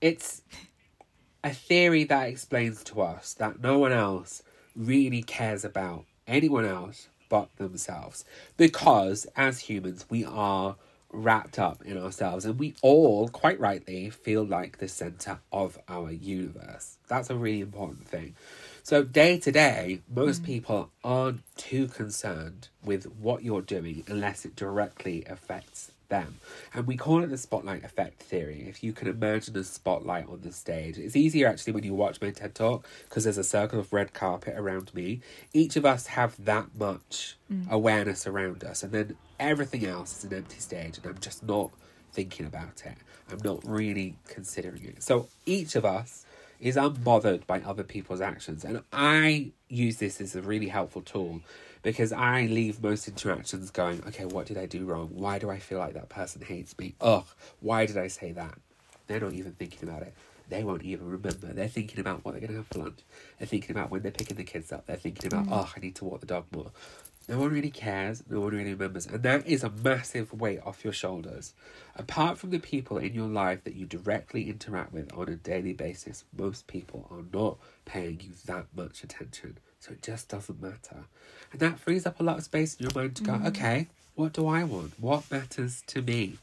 it's 0.00 0.42
a 1.42 1.52
theory 1.52 2.04
that 2.04 2.28
explains 2.28 2.84
to 2.84 3.00
us 3.00 3.34
that 3.34 3.60
no 3.60 3.78
one 3.78 3.92
else 3.92 4.42
really 4.80 5.22
cares 5.22 5.64
about 5.64 6.06
anyone 6.26 6.64
else 6.64 7.08
but 7.28 7.54
themselves. 7.56 8.24
Because 8.56 9.26
as 9.36 9.60
humans, 9.60 10.06
we 10.08 10.24
are 10.24 10.76
wrapped 11.12 11.58
up 11.58 11.82
in 11.84 11.98
ourselves 11.98 12.44
and 12.44 12.58
we 12.58 12.74
all, 12.82 13.28
quite 13.28 13.58
rightly, 13.58 14.10
feel 14.10 14.44
like 14.44 14.78
the 14.78 14.88
center 14.88 15.40
of 15.52 15.78
our 15.88 16.10
universe. 16.10 16.98
That's 17.08 17.30
a 17.30 17.34
really 17.34 17.60
important 17.60 18.06
thing. 18.06 18.34
So, 18.82 19.02
day 19.02 19.38
to 19.38 19.52
day, 19.52 20.00
most 20.12 20.42
mm. 20.42 20.46
people 20.46 20.90
aren't 21.04 21.42
too 21.56 21.88
concerned 21.88 22.68
with 22.84 23.04
what 23.04 23.42
you're 23.42 23.62
doing 23.62 24.04
unless 24.08 24.44
it 24.44 24.56
directly 24.56 25.24
affects 25.26 25.92
them. 26.10 26.38
And 26.74 26.86
we 26.86 26.96
call 26.96 27.24
it 27.24 27.28
the 27.28 27.38
spotlight 27.38 27.84
effect 27.84 28.22
theory. 28.22 28.66
If 28.68 28.84
you 28.84 28.92
can 28.92 29.08
imagine 29.08 29.56
a 29.56 29.64
spotlight 29.64 30.28
on 30.28 30.42
the 30.42 30.52
stage, 30.52 30.98
it's 30.98 31.16
easier 31.16 31.48
actually 31.48 31.72
when 31.72 31.84
you 31.84 31.94
watch 31.94 32.20
my 32.20 32.30
TED 32.30 32.54
talk 32.54 32.86
because 33.08 33.24
there's 33.24 33.38
a 33.38 33.44
circle 33.44 33.80
of 33.80 33.92
red 33.92 34.12
carpet 34.12 34.54
around 34.56 34.94
me. 34.94 35.20
Each 35.54 35.76
of 35.76 35.86
us 35.86 36.08
have 36.08 36.44
that 36.44 36.68
much 36.78 37.38
mm. 37.50 37.68
awareness 37.70 38.26
around 38.26 38.62
us, 38.62 38.82
and 38.82 38.92
then 38.92 39.16
everything 39.38 39.86
else 39.86 40.18
is 40.18 40.24
an 40.24 40.36
empty 40.36 40.58
stage, 40.58 40.98
and 40.98 41.06
I'm 41.06 41.18
just 41.20 41.42
not 41.42 41.70
thinking 42.12 42.46
about 42.46 42.82
it. 42.84 42.98
I'm 43.30 43.40
not 43.42 43.64
really 43.64 44.16
considering 44.28 44.84
it. 44.84 45.02
So 45.02 45.28
each 45.46 45.76
of 45.76 45.84
us 45.84 46.26
is 46.58 46.76
unbothered 46.76 47.46
by 47.46 47.60
other 47.60 47.84
people's 47.84 48.20
actions, 48.20 48.64
and 48.64 48.82
I 48.92 49.52
use 49.68 49.96
this 49.96 50.20
as 50.20 50.36
a 50.36 50.42
really 50.42 50.68
helpful 50.68 51.00
tool 51.00 51.40
because 51.82 52.12
I 52.12 52.42
leave 52.42 52.82
most 52.82 53.08
interactions 53.08 53.70
going, 53.70 54.02
okay, 54.08 54.24
what 54.24 54.46
did 54.46 54.58
I 54.58 54.66
do 54.66 54.84
wrong? 54.84 55.08
Why 55.12 55.38
do 55.38 55.50
I 55.50 55.58
feel 55.58 55.78
like 55.78 55.94
that 55.94 56.08
person 56.08 56.42
hates 56.42 56.78
me? 56.78 56.94
Ugh, 57.00 57.26
why 57.60 57.86
did 57.86 57.96
I 57.96 58.08
say 58.08 58.32
that? 58.32 58.58
They're 59.06 59.20
not 59.20 59.32
even 59.32 59.52
thinking 59.52 59.88
about 59.88 60.02
it. 60.02 60.14
They 60.48 60.64
won't 60.64 60.82
even 60.82 61.06
remember. 61.06 61.52
They're 61.52 61.68
thinking 61.68 62.00
about 62.00 62.24
what 62.24 62.32
they're 62.32 62.40
going 62.40 62.52
to 62.52 62.56
have 62.58 62.66
for 62.66 62.80
lunch. 62.80 63.00
They're 63.38 63.46
thinking 63.46 63.70
about 63.70 63.90
when 63.90 64.02
they're 64.02 64.10
picking 64.10 64.36
the 64.36 64.44
kids 64.44 64.72
up. 64.72 64.86
They're 64.86 64.96
thinking 64.96 65.26
about, 65.32 65.46
mm. 65.46 65.52
oh, 65.52 65.72
I 65.74 65.80
need 65.80 65.94
to 65.96 66.04
walk 66.04 66.20
the 66.20 66.26
dog 66.26 66.46
more. 66.52 66.72
No 67.28 67.38
one 67.38 67.50
really 67.50 67.70
cares. 67.70 68.24
No 68.28 68.40
one 68.40 68.50
really 68.50 68.72
remembers. 68.72 69.06
And 69.06 69.22
that 69.22 69.46
is 69.46 69.62
a 69.62 69.70
massive 69.70 70.32
weight 70.32 70.58
off 70.66 70.82
your 70.82 70.92
shoulders. 70.92 71.54
Apart 71.94 72.38
from 72.38 72.50
the 72.50 72.58
people 72.58 72.98
in 72.98 73.14
your 73.14 73.28
life 73.28 73.62
that 73.62 73.76
you 73.76 73.86
directly 73.86 74.50
interact 74.50 74.92
with 74.92 75.12
on 75.16 75.28
a 75.28 75.36
daily 75.36 75.72
basis, 75.72 76.24
most 76.36 76.66
people 76.66 77.06
are 77.10 77.22
not 77.32 77.58
paying 77.84 78.20
you 78.20 78.32
that 78.46 78.66
much 78.74 79.04
attention. 79.04 79.58
So 79.80 79.92
it 79.92 80.02
just 80.02 80.28
doesn't 80.28 80.62
matter. 80.62 81.04
And 81.52 81.60
that 81.60 81.80
frees 81.80 82.06
up 82.06 82.20
a 82.20 82.22
lot 82.22 82.38
of 82.38 82.44
space 82.44 82.74
in 82.76 82.84
your 82.84 82.92
mind 82.94 83.16
to 83.16 83.24
go, 83.24 83.32
mm. 83.32 83.46
okay, 83.48 83.88
what 84.14 84.32
do 84.32 84.46
I 84.46 84.62
want? 84.62 84.92
What 85.00 85.30
matters 85.30 85.82
to 85.88 86.02
me? 86.02 86.38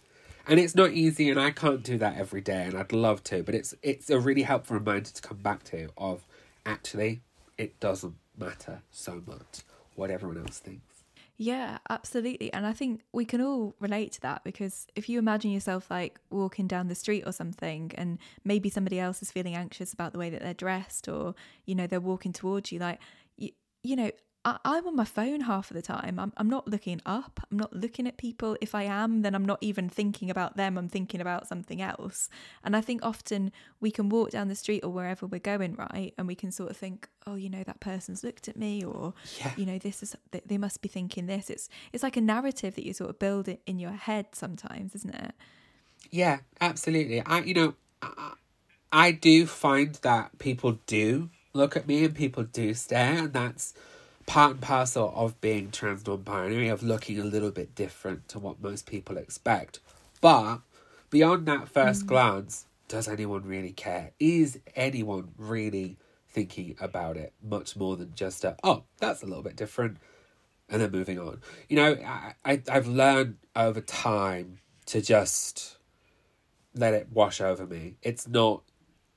And 0.47 0.59
it's 0.59 0.75
not 0.75 0.91
easy 0.91 1.29
and 1.29 1.39
I 1.39 1.51
can't 1.51 1.83
do 1.83 1.97
that 1.97 2.17
every 2.17 2.41
day 2.41 2.63
and 2.65 2.75
I'd 2.75 2.93
love 2.93 3.23
to, 3.25 3.43
but 3.43 3.53
it's 3.53 3.75
it's 3.83 4.09
a 4.09 4.19
really 4.19 4.43
helpful 4.43 4.77
reminder 4.77 5.09
to 5.09 5.21
come 5.21 5.37
back 5.37 5.63
to 5.65 5.89
of 5.97 6.23
actually 6.65 7.21
it 7.57 7.79
doesn't 7.79 8.15
matter 8.37 8.81
so 8.91 9.21
much 9.27 9.61
what 9.95 10.09
everyone 10.09 10.37
else 10.37 10.59
thinks. 10.59 11.03
Yeah, 11.39 11.77
absolutely. 11.89 12.51
And 12.51 12.65
I 12.65 12.73
think 12.73 13.01
we 13.11 13.23
can 13.23 13.41
all 13.41 13.75
relate 13.79 14.13
to 14.13 14.21
that 14.21 14.43
because 14.43 14.87
if 14.95 15.07
you 15.07 15.19
imagine 15.19 15.51
yourself 15.51 15.91
like 15.91 16.19
walking 16.31 16.65
down 16.65 16.87
the 16.87 16.95
street 16.95 17.23
or 17.27 17.31
something 17.31 17.91
and 17.95 18.17
maybe 18.43 18.71
somebody 18.71 18.99
else 18.99 19.21
is 19.21 19.31
feeling 19.31 19.53
anxious 19.53 19.93
about 19.93 20.13
the 20.13 20.19
way 20.19 20.31
that 20.31 20.41
they're 20.41 20.55
dressed 20.55 21.07
or, 21.07 21.35
you 21.65 21.75
know, 21.75 21.85
they're 21.85 21.99
walking 21.99 22.33
towards 22.33 22.71
you, 22.71 22.79
like, 22.79 22.99
you, 23.87 23.95
know, 23.95 24.11
I, 24.45 24.77
am 24.77 24.87
on 24.87 24.95
my 24.95 25.05
phone 25.05 25.41
half 25.41 25.69
of 25.71 25.75
the 25.75 25.81
time. 25.81 26.19
I'm, 26.19 26.31
I'm 26.37 26.49
not 26.49 26.67
looking 26.67 27.01
up. 27.05 27.39
I'm 27.51 27.57
not 27.57 27.73
looking 27.73 28.07
at 28.07 28.17
people. 28.17 28.57
If 28.61 28.73
I 28.73 28.83
am, 28.83 29.21
then 29.21 29.35
I'm 29.35 29.43
not 29.43 29.57
even 29.61 29.89
thinking 29.89 30.29
about 30.29 30.55
them. 30.55 30.77
I'm 30.77 30.87
thinking 30.87 31.19
about 31.19 31.47
something 31.47 31.81
else. 31.81 32.29
And 32.63 32.75
I 32.75 32.81
think 32.81 33.01
often 33.03 33.51
we 33.81 33.91
can 33.91 34.07
walk 34.09 34.31
down 34.31 34.47
the 34.47 34.55
street 34.55 34.83
or 34.83 34.89
wherever 34.89 35.25
we're 35.25 35.39
going, 35.39 35.75
right? 35.75 36.13
And 36.17 36.27
we 36.27 36.35
can 36.35 36.51
sort 36.51 36.71
of 36.71 36.77
think, 36.77 37.09
oh, 37.25 37.35
you 37.35 37.49
know, 37.49 37.63
that 37.63 37.81
person's 37.81 38.23
looked 38.23 38.47
at 38.47 38.55
me, 38.57 38.83
or 38.85 39.13
yeah. 39.39 39.51
you 39.57 39.65
know, 39.65 39.77
this 39.77 40.01
is 40.01 40.15
they 40.31 40.57
must 40.57 40.81
be 40.81 40.89
thinking 40.89 41.25
this. 41.25 41.49
It's 41.49 41.67
it's 41.91 42.03
like 42.03 42.15
a 42.15 42.21
narrative 42.21 42.75
that 42.75 42.85
you 42.85 42.93
sort 42.93 43.09
of 43.09 43.19
build 43.19 43.47
it 43.47 43.61
in 43.65 43.79
your 43.79 43.91
head 43.91 44.27
sometimes, 44.33 44.95
isn't 44.95 45.15
it? 45.15 45.33
Yeah, 46.09 46.39
absolutely. 46.61 47.21
I 47.21 47.41
you 47.41 47.53
know, 47.53 47.73
I, 48.01 48.33
I 48.91 49.11
do 49.11 49.45
find 49.45 49.95
that 49.95 50.37
people 50.39 50.79
do 50.85 51.29
look 51.57 51.75
at 51.75 51.87
me 51.87 52.05
and 52.05 52.15
people 52.15 52.43
do 52.43 52.73
stare, 52.73 53.23
and 53.23 53.33
that's 53.33 53.73
part 54.25 54.51
and 54.51 54.61
parcel 54.61 55.11
of 55.15 55.39
being 55.41 55.71
trans 55.71 56.05
non 56.05 56.21
binary, 56.21 56.69
of 56.69 56.83
looking 56.83 57.19
a 57.19 57.23
little 57.23 57.51
bit 57.51 57.75
different 57.75 58.27
to 58.29 58.39
what 58.39 58.61
most 58.61 58.85
people 58.85 59.17
expect. 59.17 59.79
But 60.21 60.59
beyond 61.09 61.47
that 61.47 61.67
first 61.67 62.05
mm. 62.05 62.07
glance, 62.07 62.65
does 62.87 63.07
anyone 63.07 63.43
really 63.43 63.71
care? 63.71 64.11
Is 64.19 64.59
anyone 64.75 65.29
really 65.37 65.97
thinking 66.29 66.75
about 66.79 67.17
it 67.17 67.33
much 67.43 67.75
more 67.75 67.97
than 67.97 68.13
just 68.13 68.43
a, 68.43 68.55
oh, 68.63 68.83
that's 68.99 69.23
a 69.23 69.25
little 69.25 69.43
bit 69.43 69.55
different, 69.55 69.97
and 70.69 70.81
then 70.81 70.91
moving 70.91 71.19
on? 71.19 71.41
You 71.67 71.77
know, 71.77 71.93
I, 72.05 72.33
I 72.45 72.61
I've 72.69 72.87
learned 72.87 73.37
over 73.55 73.81
time 73.81 74.59
to 74.87 75.01
just 75.01 75.77
let 76.75 76.93
it 76.93 77.07
wash 77.11 77.41
over 77.41 77.65
me. 77.65 77.95
It's 78.01 78.27
not 78.27 78.63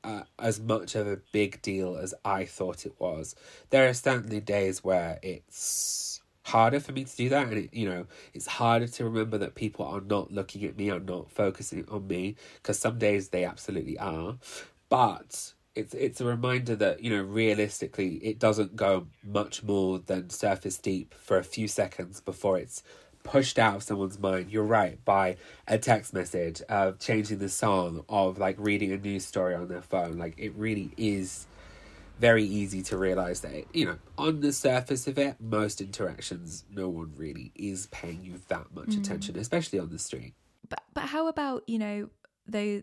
uh, 0.04 0.22
as 0.38 0.60
much 0.60 0.94
of 0.94 1.06
a 1.06 1.18
big 1.32 1.60
deal 1.62 1.96
as 1.96 2.14
I 2.24 2.44
thought 2.44 2.86
it 2.86 2.94
was. 2.98 3.34
There 3.70 3.88
are 3.88 3.94
certainly 3.94 4.40
days 4.40 4.82
where 4.82 5.18
it's 5.22 6.20
harder 6.44 6.80
for 6.80 6.92
me 6.92 7.04
to 7.04 7.16
do 7.16 7.28
that 7.28 7.46
and 7.48 7.58
it, 7.58 7.74
you 7.74 7.88
know 7.88 8.06
it's 8.34 8.46
harder 8.46 8.86
to 8.86 9.04
remember 9.04 9.38
that 9.38 9.54
people 9.54 9.84
are 9.84 10.00
not 10.00 10.32
looking 10.32 10.64
at 10.64 10.76
me 10.76 10.90
are 10.90 10.98
not 10.98 11.30
focusing 11.30 11.86
on 11.88 12.06
me 12.08 12.34
because 12.54 12.78
some 12.78 12.98
days 12.98 13.28
they 13.28 13.44
absolutely 13.44 13.96
are 13.98 14.36
but 14.88 15.52
it's 15.74 15.94
it's 15.94 16.20
a 16.20 16.24
reminder 16.24 16.74
that 16.74 17.04
you 17.04 17.10
know 17.10 17.22
realistically 17.22 18.14
it 18.16 18.38
doesn't 18.38 18.74
go 18.74 19.06
much 19.22 19.62
more 19.62 19.98
than 19.98 20.28
surface 20.30 20.78
deep 20.78 21.14
for 21.14 21.38
a 21.38 21.44
few 21.44 21.68
seconds 21.68 22.20
before 22.20 22.58
it's 22.58 22.82
pushed 23.30 23.60
out 23.60 23.76
of 23.76 23.82
someone's 23.84 24.18
mind 24.18 24.50
you're 24.50 24.64
right 24.64 25.04
by 25.04 25.36
a 25.68 25.78
text 25.78 26.12
message 26.12 26.60
of 26.62 26.98
changing 26.98 27.38
the 27.38 27.48
song 27.48 28.04
of 28.08 28.38
like 28.38 28.56
reading 28.58 28.90
a 28.90 28.96
news 28.96 29.24
story 29.24 29.54
on 29.54 29.68
their 29.68 29.80
phone. 29.80 30.18
Like 30.18 30.34
it 30.36 30.52
really 30.56 30.90
is 30.96 31.46
very 32.18 32.44
easy 32.44 32.82
to 32.82 32.98
realize 32.98 33.40
that 33.40 33.64
you 33.72 33.86
know 33.86 33.96
on 34.18 34.40
the 34.40 34.52
surface 34.52 35.06
of 35.06 35.16
it 35.16 35.36
most 35.40 35.80
interactions 35.80 36.64
no 36.70 36.86
one 36.88 37.14
really 37.16 37.50
is 37.54 37.86
paying 37.86 38.22
you 38.22 38.38
that 38.48 38.66
much 38.74 38.88
mm. 38.88 38.98
attention 38.98 39.38
especially 39.38 39.78
on 39.78 39.90
the 39.90 39.98
street. 39.98 40.34
But 40.68 40.82
but 40.92 41.04
how 41.04 41.28
about 41.28 41.62
you 41.68 41.78
know 41.78 42.10
the 42.48 42.82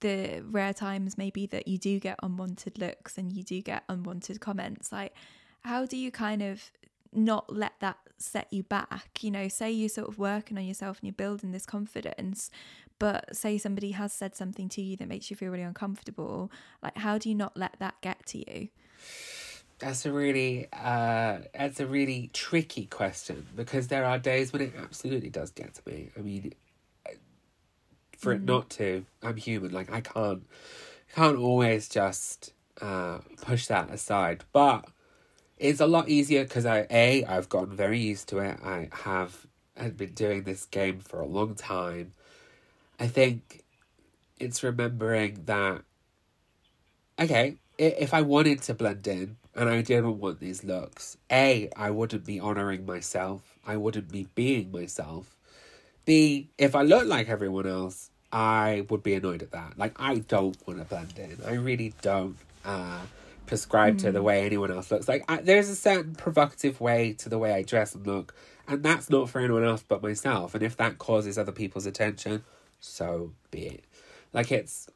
the 0.00 0.40
rare 0.48 0.72
times 0.72 1.18
maybe 1.18 1.46
that 1.46 1.66
you 1.66 1.78
do 1.78 1.98
get 1.98 2.16
unwanted 2.22 2.78
looks 2.78 3.18
and 3.18 3.32
you 3.32 3.42
do 3.42 3.60
get 3.60 3.82
unwanted 3.88 4.40
comments? 4.40 4.92
Like 4.92 5.14
how 5.62 5.84
do 5.84 5.96
you 5.96 6.12
kind 6.12 6.42
of 6.42 6.70
not 7.12 7.52
let 7.52 7.72
that 7.80 7.98
set 8.20 8.52
you 8.52 8.62
back 8.62 9.18
you 9.22 9.30
know 9.30 9.48
say 9.48 9.70
you're 9.70 9.88
sort 9.88 10.08
of 10.08 10.18
working 10.18 10.58
on 10.58 10.64
yourself 10.64 10.98
and 10.98 11.06
you're 11.06 11.14
building 11.14 11.52
this 11.52 11.66
confidence 11.66 12.50
but 12.98 13.34
say 13.34 13.56
somebody 13.56 13.92
has 13.92 14.12
said 14.12 14.34
something 14.34 14.68
to 14.68 14.82
you 14.82 14.96
that 14.96 15.08
makes 15.08 15.30
you 15.30 15.36
feel 15.36 15.50
really 15.50 15.64
uncomfortable 15.64 16.50
like 16.82 16.96
how 16.98 17.16
do 17.16 17.28
you 17.28 17.34
not 17.34 17.56
let 17.56 17.74
that 17.78 17.94
get 18.02 18.24
to 18.26 18.38
you 18.38 18.68
that's 19.78 20.04
a 20.04 20.12
really 20.12 20.68
uh 20.72 21.38
that's 21.54 21.80
a 21.80 21.86
really 21.86 22.30
tricky 22.32 22.84
question 22.84 23.46
because 23.56 23.88
there 23.88 24.04
are 24.04 24.18
days 24.18 24.52
when 24.52 24.62
it 24.62 24.74
absolutely 24.80 25.30
does 25.30 25.50
get 25.50 25.74
to 25.74 25.82
me 25.86 26.10
i 26.16 26.20
mean 26.20 26.52
for 28.16 28.32
it 28.32 28.42
mm. 28.42 28.46
not 28.46 28.68
to 28.68 29.04
i'm 29.22 29.36
human 29.36 29.72
like 29.72 29.90
i 29.90 30.00
can't 30.00 30.46
can't 31.14 31.38
always 31.38 31.88
just 31.88 32.52
uh 32.82 33.18
push 33.40 33.66
that 33.66 33.90
aside 33.90 34.44
but 34.52 34.84
it's 35.60 35.80
a 35.80 35.86
lot 35.86 36.08
easier 36.08 36.42
because 36.42 36.66
I 36.66 36.86
a 36.90 37.24
I've 37.24 37.48
gotten 37.48 37.76
very 37.76 38.00
used 38.00 38.28
to 38.30 38.38
it. 38.38 38.58
I 38.64 38.88
have 38.90 39.46
had 39.76 39.96
been 39.96 40.14
doing 40.14 40.42
this 40.42 40.64
game 40.64 40.98
for 40.98 41.20
a 41.20 41.26
long 41.26 41.54
time. 41.54 42.12
I 42.98 43.06
think 43.06 43.62
it's 44.38 44.62
remembering 44.62 45.42
that 45.44 45.82
okay, 47.20 47.56
if 47.76 48.14
I 48.14 48.22
wanted 48.22 48.62
to 48.62 48.74
blend 48.74 49.06
in 49.06 49.36
and 49.54 49.68
I 49.68 49.82
didn't 49.82 50.18
want 50.18 50.40
these 50.40 50.64
looks, 50.64 51.18
A, 51.30 51.68
I 51.76 51.90
wouldn't 51.90 52.24
be 52.24 52.40
honoring 52.40 52.86
myself. 52.86 53.58
I 53.66 53.76
wouldn't 53.76 54.10
be 54.10 54.28
being 54.34 54.72
myself. 54.72 55.36
B, 56.06 56.48
if 56.56 56.74
I 56.74 56.82
looked 56.82 57.06
like 57.06 57.28
everyone 57.28 57.66
else, 57.66 58.10
I 58.32 58.86
would 58.88 59.02
be 59.02 59.12
annoyed 59.14 59.42
at 59.42 59.50
that. 59.50 59.76
Like 59.76 60.00
I 60.00 60.18
don't 60.20 60.56
want 60.66 60.78
to 60.78 60.86
blend 60.86 61.18
in. 61.18 61.36
I 61.46 61.54
really 61.54 61.92
don't. 62.00 62.38
Uh 62.64 63.00
prescribe 63.50 63.96
mm. 63.96 64.02
to 64.02 64.12
the 64.12 64.20
mm. 64.20 64.24
way 64.24 64.46
anyone 64.46 64.70
else 64.70 64.92
looks. 64.92 65.08
Like, 65.08 65.24
I, 65.28 65.42
there's 65.42 65.68
a 65.68 65.74
certain 65.74 66.14
provocative 66.14 66.80
way 66.80 67.12
to 67.14 67.28
the 67.28 67.36
way 67.36 67.52
I 67.52 67.62
dress 67.62 67.96
and 67.96 68.06
look, 68.06 68.32
and 68.68 68.82
that's 68.82 69.10
not 69.10 69.28
for 69.28 69.40
anyone 69.40 69.64
else 69.64 69.84
but 69.86 70.02
myself. 70.02 70.54
And 70.54 70.62
if 70.62 70.76
that 70.76 70.98
causes 70.98 71.36
other 71.36 71.50
people's 71.50 71.84
attention, 71.84 72.44
so 72.78 73.32
be 73.50 73.66
it. 73.66 73.84
Like, 74.32 74.52
it's 74.52 74.88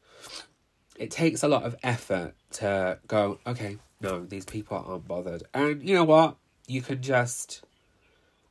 it 0.95 1.11
takes 1.11 1.43
a 1.43 1.49
lot 1.49 1.63
of 1.63 1.75
effort 1.83 2.33
to 2.53 2.97
go, 3.07 3.39
okay, 3.45 3.77
no, 3.99 4.25
these 4.25 4.45
people 4.45 4.81
aren't 4.87 5.05
bothered. 5.05 5.43
And 5.53 5.83
you 5.83 5.93
know 5.93 6.05
what? 6.05 6.37
You 6.65 6.81
can 6.81 7.01
just, 7.01 7.61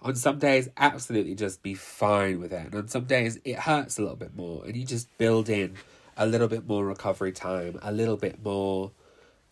on 0.02 0.14
some 0.14 0.38
days, 0.38 0.68
absolutely 0.76 1.34
just 1.34 1.62
be 1.62 1.72
fine 1.72 2.40
with 2.40 2.52
it. 2.52 2.66
And 2.66 2.74
on 2.74 2.88
some 2.88 3.04
days, 3.04 3.40
it 3.42 3.56
hurts 3.60 3.98
a 3.98 4.02
little 4.02 4.18
bit 4.18 4.36
more. 4.36 4.62
And 4.66 4.76
you 4.76 4.84
just 4.84 5.08
build 5.16 5.48
in 5.48 5.76
a 6.18 6.26
little 6.26 6.48
bit 6.48 6.68
more 6.68 6.84
recovery 6.84 7.32
time, 7.32 7.78
a 7.80 7.90
little 7.90 8.18
bit 8.18 8.44
more 8.44 8.92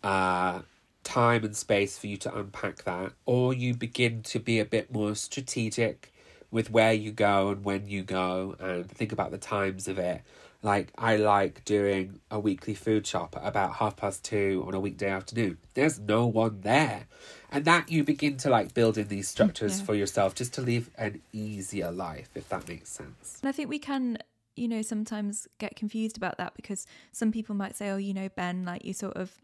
uh, 0.03 0.61
time 1.05 1.45
and 1.45 1.57
space 1.57 1.99
for 1.99 2.07
you 2.07 2.17
to 2.19 2.37
unpack 2.37 2.85
that, 2.85 3.13
or 3.27 3.53
you 3.53 3.75
begin 3.75 4.23
to 4.23 4.39
be 4.39 4.59
a 4.61 4.65
bit 4.65 4.93
more 4.93 5.15
strategic 5.15 6.13
with 6.51 6.71
where 6.71 6.93
you 6.93 7.11
go 7.11 7.49
and 7.49 7.65
when 7.65 7.89
you 7.89 8.03
go 8.03 8.55
and 8.61 8.91
think 8.91 9.11
about 9.11 9.31
the 9.31 9.39
times 9.39 9.89
of 9.89 9.99
it. 9.99 10.23
Like, 10.65 10.93
I 10.97 11.17
like 11.17 11.65
doing 11.65 12.21
a 12.31 12.39
weekly 12.39 12.75
food 12.75 13.05
shop 13.05 13.37
at 13.37 13.45
about 13.45 13.75
half 13.75 13.97
past 13.97 14.25
two 14.25 14.63
on 14.65 14.75
a 14.75 14.81
weekday 14.81 15.09
afternoon. 15.09 15.59
There's 15.75 15.99
no 15.99 16.27
one 16.27 16.61
there. 16.61 17.07
And 17.51 17.65
that 17.65 17.91
you 17.91 18.05
begin 18.05 18.37
to 18.39 18.51
like 18.51 18.73
build 18.73 18.97
in 18.97 19.09
these 19.09 19.29
structures 19.29 19.81
yeah. 19.81 19.87
for 19.87 19.95
yourself 19.97 20.37
just 20.37 20.55
to 20.55 20.61
live 20.61 20.89
an 20.97 21.21
easier 21.33 21.91
life, 21.91 22.29
if 22.37 22.49
that 22.51 22.69
makes 22.69 22.91
sense. 22.91 23.41
And 23.43 23.49
I 23.49 23.53
think 23.53 23.69
we 23.69 23.81
can 23.81 24.19
you 24.55 24.69
know 24.69 24.83
sometimes 24.83 25.49
get 25.59 25.75
confused 25.77 26.19
about 26.19 26.37
that 26.37 26.55
because 26.55 26.87
some 27.11 27.33
people 27.33 27.55
might 27.55 27.75
say 27.75 27.89
oh 27.89 27.97
you 27.97 28.13
know 28.13 28.29
ben 28.37 28.67
like 28.67 28.85
you 28.85 28.93
sort 28.93 29.15
of 29.17 29.41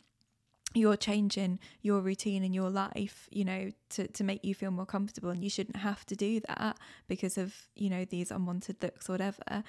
you're 0.75 0.97
changing 0.97 1.59
your 1.83 2.01
routine 2.01 2.45
in 2.45 2.53
your 2.53 2.71
life 2.71 3.29
you 3.31 3.45
know 3.45 3.71
to 3.89 4.07
to 4.09 4.23
make 4.23 4.45
you 4.45 4.55
feel 4.55 4.71
more 4.71 4.87
comfortable 4.87 5.31
and 5.31 5.43
you 5.43 5.51
shouldn't 5.51 5.77
have 5.77 6.05
to 6.07 6.15
do 6.15 6.41
that 6.41 6.77
because 7.07 7.39
of 7.39 7.55
you 7.75 7.89
know 7.89 8.05
these 8.05 8.31
unwanted 8.31 8.77
looks 8.83 9.09
or 9.09 9.13
whatever. 9.13 9.65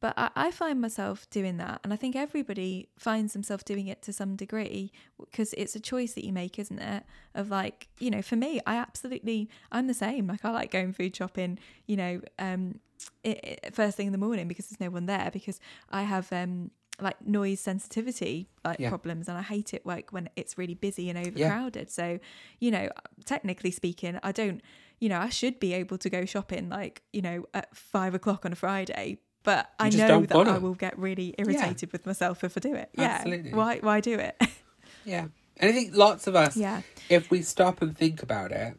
But 0.00 0.18
I, 0.18 0.30
I 0.36 0.50
find 0.50 0.82
myself 0.82 1.28
doing 1.30 1.56
that 1.58 1.80
and 1.82 1.92
i 1.92 1.96
think 1.96 2.14
everybody 2.14 2.88
finds 2.98 3.32
themselves 3.32 3.64
doing 3.64 3.86
it 3.86 4.02
to 4.02 4.12
some 4.12 4.36
degree 4.36 4.92
because 5.18 5.54
it's 5.54 5.74
a 5.74 5.80
choice 5.80 6.12
that 6.12 6.24
you 6.24 6.32
make 6.32 6.58
isn't 6.58 6.78
it? 6.78 7.04
Of 7.34 7.50
like 7.50 7.88
you 7.98 8.10
know 8.10 8.22
for 8.22 8.36
me 8.36 8.60
i 8.66 8.76
absolutely 8.76 9.48
i'm 9.72 9.86
the 9.86 9.94
same. 9.94 10.26
Like 10.26 10.44
i 10.44 10.50
like 10.50 10.70
going 10.70 10.92
food 10.92 11.16
shopping 11.16 11.58
you 11.86 11.96
know 11.96 12.20
um 12.38 12.80
it, 13.22 13.40
it, 13.64 13.74
first 13.74 13.96
thing 13.96 14.06
in 14.06 14.12
the 14.12 14.18
morning 14.18 14.46
because 14.48 14.66
there's 14.68 14.80
no 14.80 14.90
one 14.90 15.06
there 15.06 15.30
because 15.32 15.60
i 15.90 16.02
have 16.02 16.32
um 16.32 16.70
like 17.00 17.26
noise 17.26 17.60
sensitivity 17.60 18.48
like 18.64 18.78
yeah. 18.78 18.88
problems 18.88 19.28
and 19.28 19.36
I 19.36 19.42
hate 19.42 19.74
it 19.74 19.84
like 19.84 20.12
when 20.12 20.28
it's 20.36 20.56
really 20.56 20.74
busy 20.74 21.10
and 21.10 21.18
overcrowded. 21.18 21.88
Yeah. 21.88 21.92
So, 21.92 22.18
you 22.60 22.70
know, 22.70 22.88
technically 23.24 23.70
speaking, 23.70 24.18
I 24.22 24.32
don't 24.32 24.62
you 25.00 25.08
know, 25.08 25.18
I 25.18 25.28
should 25.28 25.60
be 25.60 25.74
able 25.74 25.98
to 25.98 26.08
go 26.08 26.24
shopping 26.24 26.68
like, 26.68 27.02
you 27.12 27.20
know, 27.20 27.44
at 27.52 27.76
five 27.76 28.14
o'clock 28.14 28.46
on 28.46 28.52
a 28.52 28.56
Friday. 28.56 29.18
But 29.42 29.68
you 29.78 29.86
I 29.86 29.90
know 29.90 30.24
that. 30.24 30.48
I 30.48 30.58
will 30.58 30.74
get 30.74 30.98
really 30.98 31.34
irritated 31.36 31.88
yeah. 31.88 31.92
with 31.92 32.06
myself 32.06 32.42
if 32.42 32.56
I 32.56 32.60
do 32.60 32.74
it. 32.74 32.88
Absolutely. 32.96 33.50
Yeah. 33.50 33.56
Why 33.56 33.78
why 33.80 34.00
do 34.00 34.18
it? 34.18 34.40
yeah. 35.04 35.26
And 35.58 35.70
I 35.70 35.72
think 35.72 35.94
lots 35.94 36.26
of 36.26 36.34
us, 36.34 36.56
yeah. 36.56 36.80
if 37.10 37.30
we 37.30 37.42
stop 37.42 37.82
and 37.82 37.96
think 37.96 38.22
about 38.22 38.50
it, 38.50 38.78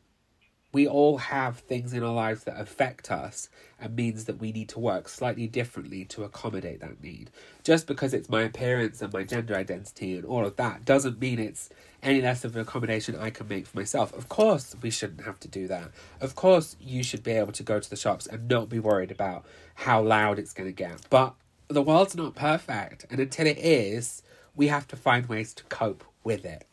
we 0.76 0.86
all 0.86 1.20
have 1.20 1.60
things 1.60 1.94
in 1.94 2.04
our 2.04 2.14
lives 2.14 2.44
that 2.44 2.60
affect 2.60 3.10
us 3.10 3.48
and 3.80 3.96
means 3.96 4.26
that 4.26 4.40
we 4.40 4.52
need 4.52 4.68
to 4.68 4.78
work 4.78 5.08
slightly 5.08 5.48
differently 5.48 6.04
to 6.04 6.26
accommodate 6.26 6.82
that 6.82 7.02
need. 7.02 7.32
Just 7.64 7.88
because 7.88 8.14
it's 8.14 8.28
my 8.28 8.42
appearance 8.42 9.02
and 9.02 9.14
my 9.14 9.24
gender 9.24 9.56
identity 9.56 10.18
and 10.18 10.26
all 10.26 10.46
of 10.46 10.58
that 10.58 10.84
doesn't 10.84 11.18
mean 11.18 11.40
it's 11.40 11.70
any 12.04 12.22
less 12.22 12.44
of 12.44 12.58
an 12.58 12.62
accommodation 12.62 13.16
I 13.16 13.30
can 13.30 13.48
make 13.48 13.68
for 13.68 13.78
myself. 13.78 14.14
Of 14.18 14.28
course, 14.28 14.76
we 14.82 14.90
shouldn't 14.90 15.24
have 15.24 15.40
to 15.40 15.48
do 15.48 15.66
that. 15.70 15.92
Of 16.20 16.36
course, 16.36 16.76
you 16.82 17.04
should 17.04 17.24
be 17.24 17.32
able 17.32 17.54
to 17.54 17.64
go 17.64 17.80
to 17.80 17.90
the 17.90 17.96
shops 17.96 18.28
and 18.28 18.50
not 18.50 18.68
be 18.68 18.80
worried 18.80 19.12
about 19.12 19.46
how 19.76 20.02
loud 20.02 20.40
it's 20.40 20.52
going 20.52 20.68
to 20.68 20.76
get. 20.76 21.04
But 21.10 21.36
the 21.70 21.84
world's 21.84 22.18
not 22.18 22.36
perfect, 22.36 23.06
and 23.10 23.22
until 23.22 23.48
it 23.48 23.60
is, 23.60 24.24
we 24.58 24.68
have 24.68 24.90
to 24.90 24.98
find 24.98 25.28
ways 25.28 25.54
to 25.54 25.64
cope 25.64 26.04
with 26.26 26.44
it. 26.44 26.68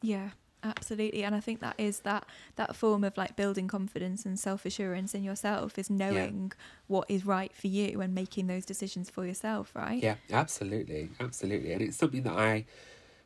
Yeah 0.00 0.30
absolutely 0.64 1.22
and 1.22 1.34
i 1.34 1.40
think 1.40 1.60
that 1.60 1.74
is 1.78 2.00
that 2.00 2.26
that 2.56 2.74
form 2.74 3.04
of 3.04 3.16
like 3.16 3.36
building 3.36 3.68
confidence 3.68 4.24
and 4.24 4.38
self-assurance 4.38 5.14
in 5.14 5.22
yourself 5.22 5.78
is 5.78 5.88
knowing 5.88 6.52
yeah. 6.52 6.64
what 6.88 7.08
is 7.08 7.24
right 7.24 7.54
for 7.54 7.68
you 7.68 8.00
and 8.00 8.14
making 8.14 8.46
those 8.46 8.64
decisions 8.64 9.08
for 9.08 9.24
yourself 9.24 9.70
right 9.74 10.02
yeah 10.02 10.16
absolutely 10.32 11.10
absolutely 11.20 11.72
and 11.72 11.82
it's 11.82 11.96
something 11.96 12.22
that 12.22 12.36
i 12.36 12.64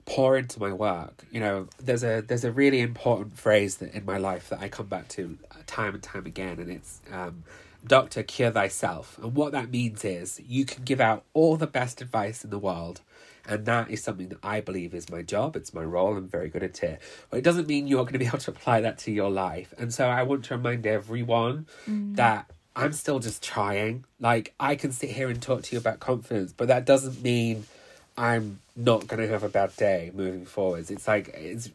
pour 0.04 0.36
into 0.36 0.58
my 0.60 0.72
work 0.72 1.24
you 1.30 1.40
know 1.40 1.68
there's 1.78 2.02
a 2.02 2.20
there's 2.20 2.44
a 2.44 2.50
really 2.50 2.80
important 2.80 3.38
phrase 3.38 3.76
that 3.76 3.94
in 3.94 4.04
my 4.04 4.18
life 4.18 4.48
that 4.48 4.60
i 4.60 4.68
come 4.68 4.86
back 4.86 5.08
to 5.08 5.38
time 5.66 5.94
and 5.94 6.02
time 6.02 6.26
again 6.26 6.58
and 6.58 6.70
it's 6.70 7.00
um 7.12 7.44
doctor 7.86 8.22
cure 8.22 8.50
thyself 8.50 9.18
and 9.22 9.34
what 9.34 9.52
that 9.52 9.70
means 9.70 10.04
is 10.04 10.40
you 10.46 10.64
can 10.64 10.84
give 10.84 11.00
out 11.00 11.24
all 11.34 11.56
the 11.56 11.66
best 11.66 12.00
advice 12.00 12.44
in 12.44 12.50
the 12.50 12.58
world 12.58 13.00
and 13.48 13.66
that 13.66 13.90
is 13.90 14.02
something 14.02 14.28
that 14.28 14.38
I 14.42 14.60
believe 14.60 14.94
is 14.94 15.10
my 15.10 15.22
job, 15.22 15.56
it's 15.56 15.74
my 15.74 15.82
role, 15.82 16.16
I'm 16.16 16.28
very 16.28 16.48
good 16.48 16.62
at 16.62 16.82
it. 16.82 17.00
But 17.30 17.38
it 17.38 17.42
doesn't 17.44 17.68
mean 17.68 17.86
you're 17.86 18.04
going 18.04 18.12
to 18.14 18.18
be 18.18 18.26
able 18.32 18.38
to 18.38 18.50
apply 18.50 18.82
that 18.82 18.98
to 18.98 19.12
your 19.12 19.30
life. 19.30 19.74
And 19.78 19.92
so 19.92 20.08
I 20.08 20.22
want 20.22 20.44
to 20.46 20.56
remind 20.56 20.86
everyone 20.86 21.66
mm. 21.88 22.16
that 22.16 22.50
I'm 22.74 22.92
still 22.92 23.18
just 23.18 23.42
trying. 23.42 24.04
Like, 24.20 24.54
I 24.58 24.76
can 24.76 24.92
sit 24.92 25.10
here 25.10 25.28
and 25.28 25.42
talk 25.42 25.62
to 25.64 25.74
you 25.74 25.80
about 25.80 26.00
confidence, 26.00 26.52
but 26.56 26.68
that 26.68 26.86
doesn't 26.86 27.22
mean 27.22 27.64
I'm 28.16 28.60
not 28.76 29.06
going 29.06 29.20
to 29.20 29.28
have 29.28 29.42
a 29.42 29.48
bad 29.48 29.74
day 29.76 30.10
moving 30.14 30.46
forwards. 30.46 30.90
It's 30.90 31.06
like, 31.06 31.28
it's 31.28 31.70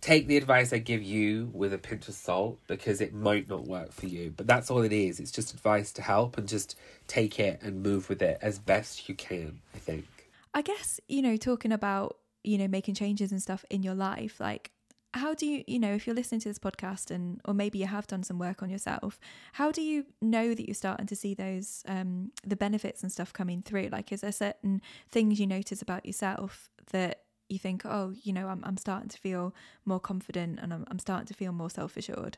take 0.00 0.26
the 0.26 0.36
advice 0.36 0.72
I 0.72 0.78
give 0.78 1.02
you 1.02 1.50
with 1.52 1.72
a 1.72 1.78
pinch 1.78 2.08
of 2.08 2.14
salt 2.14 2.58
because 2.66 3.00
it 3.00 3.12
might 3.12 3.48
not 3.48 3.66
work 3.66 3.92
for 3.92 4.06
you. 4.06 4.32
But 4.36 4.46
that's 4.46 4.70
all 4.70 4.82
it 4.82 4.92
is. 4.92 5.20
It's 5.20 5.32
just 5.32 5.52
advice 5.52 5.92
to 5.92 6.02
help 6.02 6.38
and 6.38 6.48
just 6.48 6.76
take 7.08 7.40
it 7.40 7.60
and 7.62 7.82
move 7.82 8.08
with 8.08 8.22
it 8.22 8.38
as 8.40 8.58
best 8.58 9.08
you 9.08 9.14
can, 9.14 9.60
I 9.74 9.78
think. 9.78 10.06
I 10.54 10.62
guess, 10.62 11.00
you 11.08 11.22
know, 11.22 11.36
talking 11.36 11.72
about, 11.72 12.18
you 12.44 12.58
know, 12.58 12.68
making 12.68 12.94
changes 12.94 13.32
and 13.32 13.42
stuff 13.42 13.64
in 13.70 13.82
your 13.82 13.94
life, 13.94 14.40
like 14.40 14.70
how 15.14 15.32
do 15.32 15.46
you 15.46 15.64
you 15.66 15.78
know 15.78 15.94
if 15.94 16.06
you're 16.06 16.14
listening 16.14 16.40
to 16.40 16.48
this 16.48 16.58
podcast 16.58 17.10
and 17.10 17.40
or 17.46 17.54
maybe 17.54 17.78
you 17.78 17.86
have 17.86 18.06
done 18.06 18.22
some 18.22 18.38
work 18.38 18.62
on 18.62 18.68
yourself 18.68 19.18
how 19.54 19.72
do 19.72 19.80
you 19.80 20.04
know 20.20 20.54
that 20.54 20.66
you're 20.66 20.74
starting 20.74 21.06
to 21.06 21.16
see 21.16 21.32
those 21.32 21.82
um 21.88 22.30
the 22.46 22.54
benefits 22.54 23.02
and 23.02 23.10
stuff 23.10 23.32
coming 23.32 23.62
through 23.62 23.88
like 23.90 24.12
is 24.12 24.20
there 24.20 24.30
certain 24.30 24.82
things 25.10 25.40
you 25.40 25.46
notice 25.46 25.80
about 25.80 26.04
yourself 26.04 26.70
that 26.90 27.22
you 27.48 27.58
think 27.58 27.86
oh 27.86 28.12
you 28.22 28.34
know 28.34 28.48
i'm, 28.48 28.62
I'm 28.64 28.76
starting 28.76 29.08
to 29.08 29.18
feel 29.18 29.54
more 29.86 29.98
confident 29.98 30.58
and 30.60 30.74
I'm, 30.74 30.84
I'm 30.90 30.98
starting 30.98 31.26
to 31.26 31.34
feel 31.34 31.52
more 31.52 31.70
self-assured 31.70 32.36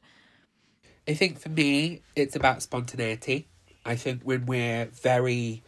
I 1.08 1.14
think 1.14 1.40
for 1.40 1.48
me, 1.48 2.02
it's 2.14 2.36
about 2.36 2.62
spontaneity. 2.62 3.48
I 3.84 3.96
think 3.96 4.22
when 4.22 4.46
we're 4.46 4.86
very 4.86 5.62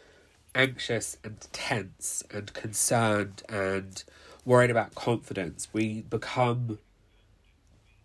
anxious 0.55 1.17
and 1.25 1.41
tense 1.53 2.23
and 2.31 2.53
concerned 2.53 3.43
and 3.49 4.05
worried 4.45 4.71
about 4.71 4.95
confidence, 4.95 5.69
we 5.73 6.03
become, 6.03 6.79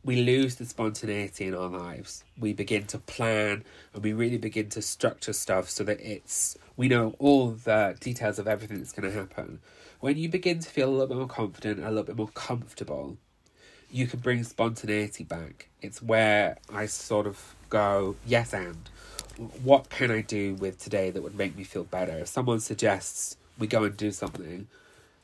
we 0.04 0.22
lose 0.22 0.56
the 0.56 0.66
spontaneity 0.66 1.48
in 1.48 1.56
our 1.56 1.70
lives. 1.70 2.24
We 2.40 2.54
begin 2.54 2.86
to 2.88 2.98
plan 3.00 3.64
and 3.94 4.04
we 4.04 4.14
really 4.14 4.38
begin 4.38 4.70
to 4.70 4.82
structure 4.82 5.34
stuff 5.34 5.70
so 5.70 5.84
that 5.84 6.00
it's, 6.00 6.58
we 6.76 6.88
know 6.88 7.16
all 7.20 7.52
the 7.52 7.96
details 8.00 8.40
of 8.40 8.48
everything 8.48 8.78
that's 8.78 8.94
going 8.94 9.12
to 9.12 9.18
happen. 9.18 9.60
When 10.00 10.18
you 10.18 10.30
begin 10.30 10.60
to 10.60 10.70
feel 10.70 10.90
a 10.90 10.92
little 10.92 11.08
bit 11.08 11.18
more 11.18 11.28
confident, 11.28 11.80
a 11.80 11.90
little 11.90 12.04
bit 12.04 12.18
more 12.18 12.30
comfortable, 12.30 13.18
you 13.90 14.06
can 14.06 14.20
bring 14.20 14.44
spontaneity 14.44 15.24
back. 15.24 15.70
It's 15.82 16.02
where 16.02 16.58
I 16.72 16.86
sort 16.86 17.26
of 17.26 17.56
go, 17.70 18.16
yes, 18.26 18.54
and 18.54 18.90
what 19.64 19.90
can 19.90 20.12
I 20.12 20.22
do 20.22 20.56
with 20.56 20.80
today 20.80 21.12
that 21.12 21.22
would 21.22 21.36
make 21.36 21.56
me 21.56 21.64
feel 21.64 21.84
better? 21.84 22.18
If 22.20 22.28
someone 22.28 22.60
suggests 22.60 23.38
we 23.58 23.68
go 23.68 23.84
and 23.84 23.96
do 23.96 24.12
something, 24.12 24.68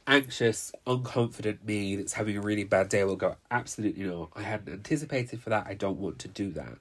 anxious, 0.07 0.71
unconfident 0.85 1.63
me 1.63 1.95
that's 1.95 2.13
having 2.13 2.37
a 2.37 2.41
really 2.41 2.63
bad 2.63 2.89
day 2.89 3.03
will 3.03 3.15
go, 3.15 3.35
absolutely 3.51 4.03
no, 4.03 4.29
I 4.35 4.43
hadn't 4.43 4.71
anticipated 4.71 5.41
for 5.41 5.49
that, 5.49 5.67
I 5.67 5.73
don't 5.73 5.99
want 5.99 6.19
to 6.19 6.27
do 6.27 6.51
that. 6.51 6.77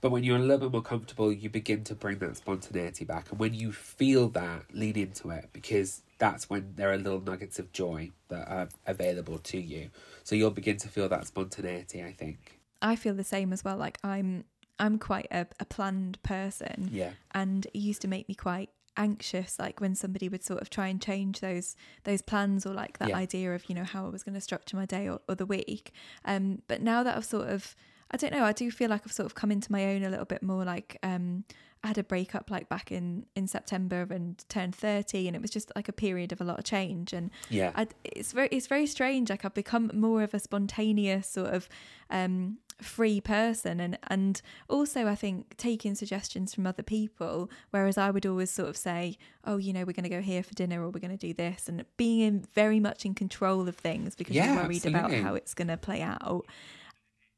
But 0.00 0.10
when 0.10 0.24
you're 0.24 0.36
a 0.36 0.40
little 0.40 0.58
bit 0.58 0.72
more 0.72 0.82
comfortable, 0.82 1.30
you 1.30 1.50
begin 1.50 1.84
to 1.84 1.94
bring 1.94 2.18
that 2.20 2.36
spontaneity 2.38 3.04
back. 3.04 3.30
And 3.30 3.38
when 3.38 3.52
you 3.52 3.70
feel 3.70 4.28
that, 4.30 4.64
lean 4.72 4.96
into 4.96 5.28
it 5.30 5.50
because 5.52 6.02
that's 6.18 6.48
when 6.48 6.72
there 6.76 6.90
are 6.90 6.96
little 6.96 7.20
nuggets 7.20 7.58
of 7.58 7.70
joy 7.72 8.10
that 8.28 8.48
are 8.48 8.68
available 8.86 9.38
to 9.38 9.60
you. 9.60 9.90
So 10.24 10.34
you'll 10.34 10.50
begin 10.50 10.78
to 10.78 10.88
feel 10.88 11.08
that 11.10 11.26
spontaneity, 11.26 12.02
I 12.02 12.12
think. 12.12 12.60
I 12.80 12.96
feel 12.96 13.14
the 13.14 13.24
same 13.24 13.52
as 13.52 13.62
well. 13.62 13.76
Like 13.76 13.98
I'm 14.02 14.44
I'm 14.80 14.98
quite 14.98 15.28
a, 15.30 15.46
a 15.60 15.64
planned 15.64 16.20
person. 16.24 16.88
Yeah. 16.90 17.10
And 17.32 17.66
it 17.66 17.78
used 17.78 18.02
to 18.02 18.08
make 18.08 18.28
me 18.28 18.34
quite 18.34 18.70
anxious 18.96 19.58
like 19.58 19.80
when 19.80 19.94
somebody 19.94 20.28
would 20.28 20.44
sort 20.44 20.60
of 20.60 20.68
try 20.68 20.88
and 20.88 21.00
change 21.00 21.40
those 21.40 21.76
those 22.04 22.20
plans 22.22 22.66
or 22.66 22.74
like 22.74 22.98
that 22.98 23.08
Yeah. 23.10 23.16
idea 23.16 23.54
of 23.54 23.68
you 23.68 23.74
know 23.74 23.84
how 23.84 24.04
I 24.04 24.08
was 24.10 24.24
going 24.24 24.34
to 24.34 24.40
structure 24.40 24.76
my 24.76 24.84
day 24.84 25.08
or, 25.08 25.20
or 25.28 25.36
the 25.36 25.46
week 25.46 25.92
um 26.24 26.62
but 26.66 26.82
now 26.82 27.04
that 27.04 27.16
I've 27.16 27.24
sort 27.24 27.48
of 27.48 27.76
I 28.10 28.16
don't 28.16 28.32
know 28.32 28.44
I 28.44 28.52
do 28.52 28.68
feel 28.70 28.90
like 28.90 29.02
I've 29.06 29.12
sort 29.12 29.26
of 29.26 29.34
come 29.36 29.52
into 29.52 29.70
my 29.70 29.84
own 29.94 30.02
a 30.02 30.10
little 30.10 30.24
bit 30.24 30.42
more 30.42 30.64
like 30.64 30.98
um 31.04 31.44
I 31.84 31.86
had 31.86 31.98
a 31.98 32.02
breakup 32.04 32.50
like 32.50 32.68
back 32.68 32.90
in 32.92 33.24
in 33.36 33.46
September 33.46 34.06
and 34.10 34.44
turned 34.48 34.74
30 34.74 35.28
and 35.28 35.36
it 35.36 35.40
was 35.40 35.50
just 35.52 35.70
like 35.76 35.88
a 35.88 35.92
period 35.94 36.32
of 36.32 36.40
a 36.40 36.44
lot 36.44 36.58
of 36.58 36.64
change 36.64 37.12
and 37.12 37.30
Yeah. 37.48 37.70
I, 37.76 37.86
it's 38.04 38.32
very 38.32 38.48
it's 38.50 38.66
very 38.66 38.86
strange. 38.88 39.30
Like 39.30 39.44
I've 39.44 39.54
become 39.54 39.90
more 39.94 40.22
of 40.24 40.34
a 40.34 40.40
spontaneous 40.40 41.28
sort 41.28 41.54
of 41.54 41.68
um, 42.10 42.58
free 42.82 43.20
person, 43.20 43.80
and 43.80 43.98
and 44.08 44.40
also 44.68 45.06
I 45.06 45.14
think 45.14 45.56
taking 45.56 45.94
suggestions 45.94 46.54
from 46.54 46.66
other 46.66 46.82
people. 46.82 47.50
Whereas 47.70 47.98
I 47.98 48.10
would 48.10 48.26
always 48.26 48.50
sort 48.50 48.68
of 48.68 48.76
say, 48.76 49.16
oh, 49.44 49.56
you 49.56 49.72
know, 49.72 49.80
we're 49.84 49.92
going 49.92 50.04
to 50.04 50.08
go 50.10 50.20
here 50.20 50.42
for 50.42 50.54
dinner, 50.54 50.82
or 50.82 50.90
we're 50.90 51.00
going 51.00 51.16
to 51.16 51.26
do 51.28 51.34
this, 51.34 51.68
and 51.68 51.84
being 51.96 52.20
in, 52.20 52.44
very 52.54 52.80
much 52.80 53.04
in 53.04 53.14
control 53.14 53.68
of 53.68 53.76
things 53.76 54.14
because 54.14 54.36
Yeah, 54.36 54.54
you're 54.54 54.62
worried 54.64 54.86
about 54.86 55.12
how 55.12 55.34
it's 55.34 55.54
going 55.54 55.68
to 55.68 55.76
play 55.76 56.02
out. 56.02 56.46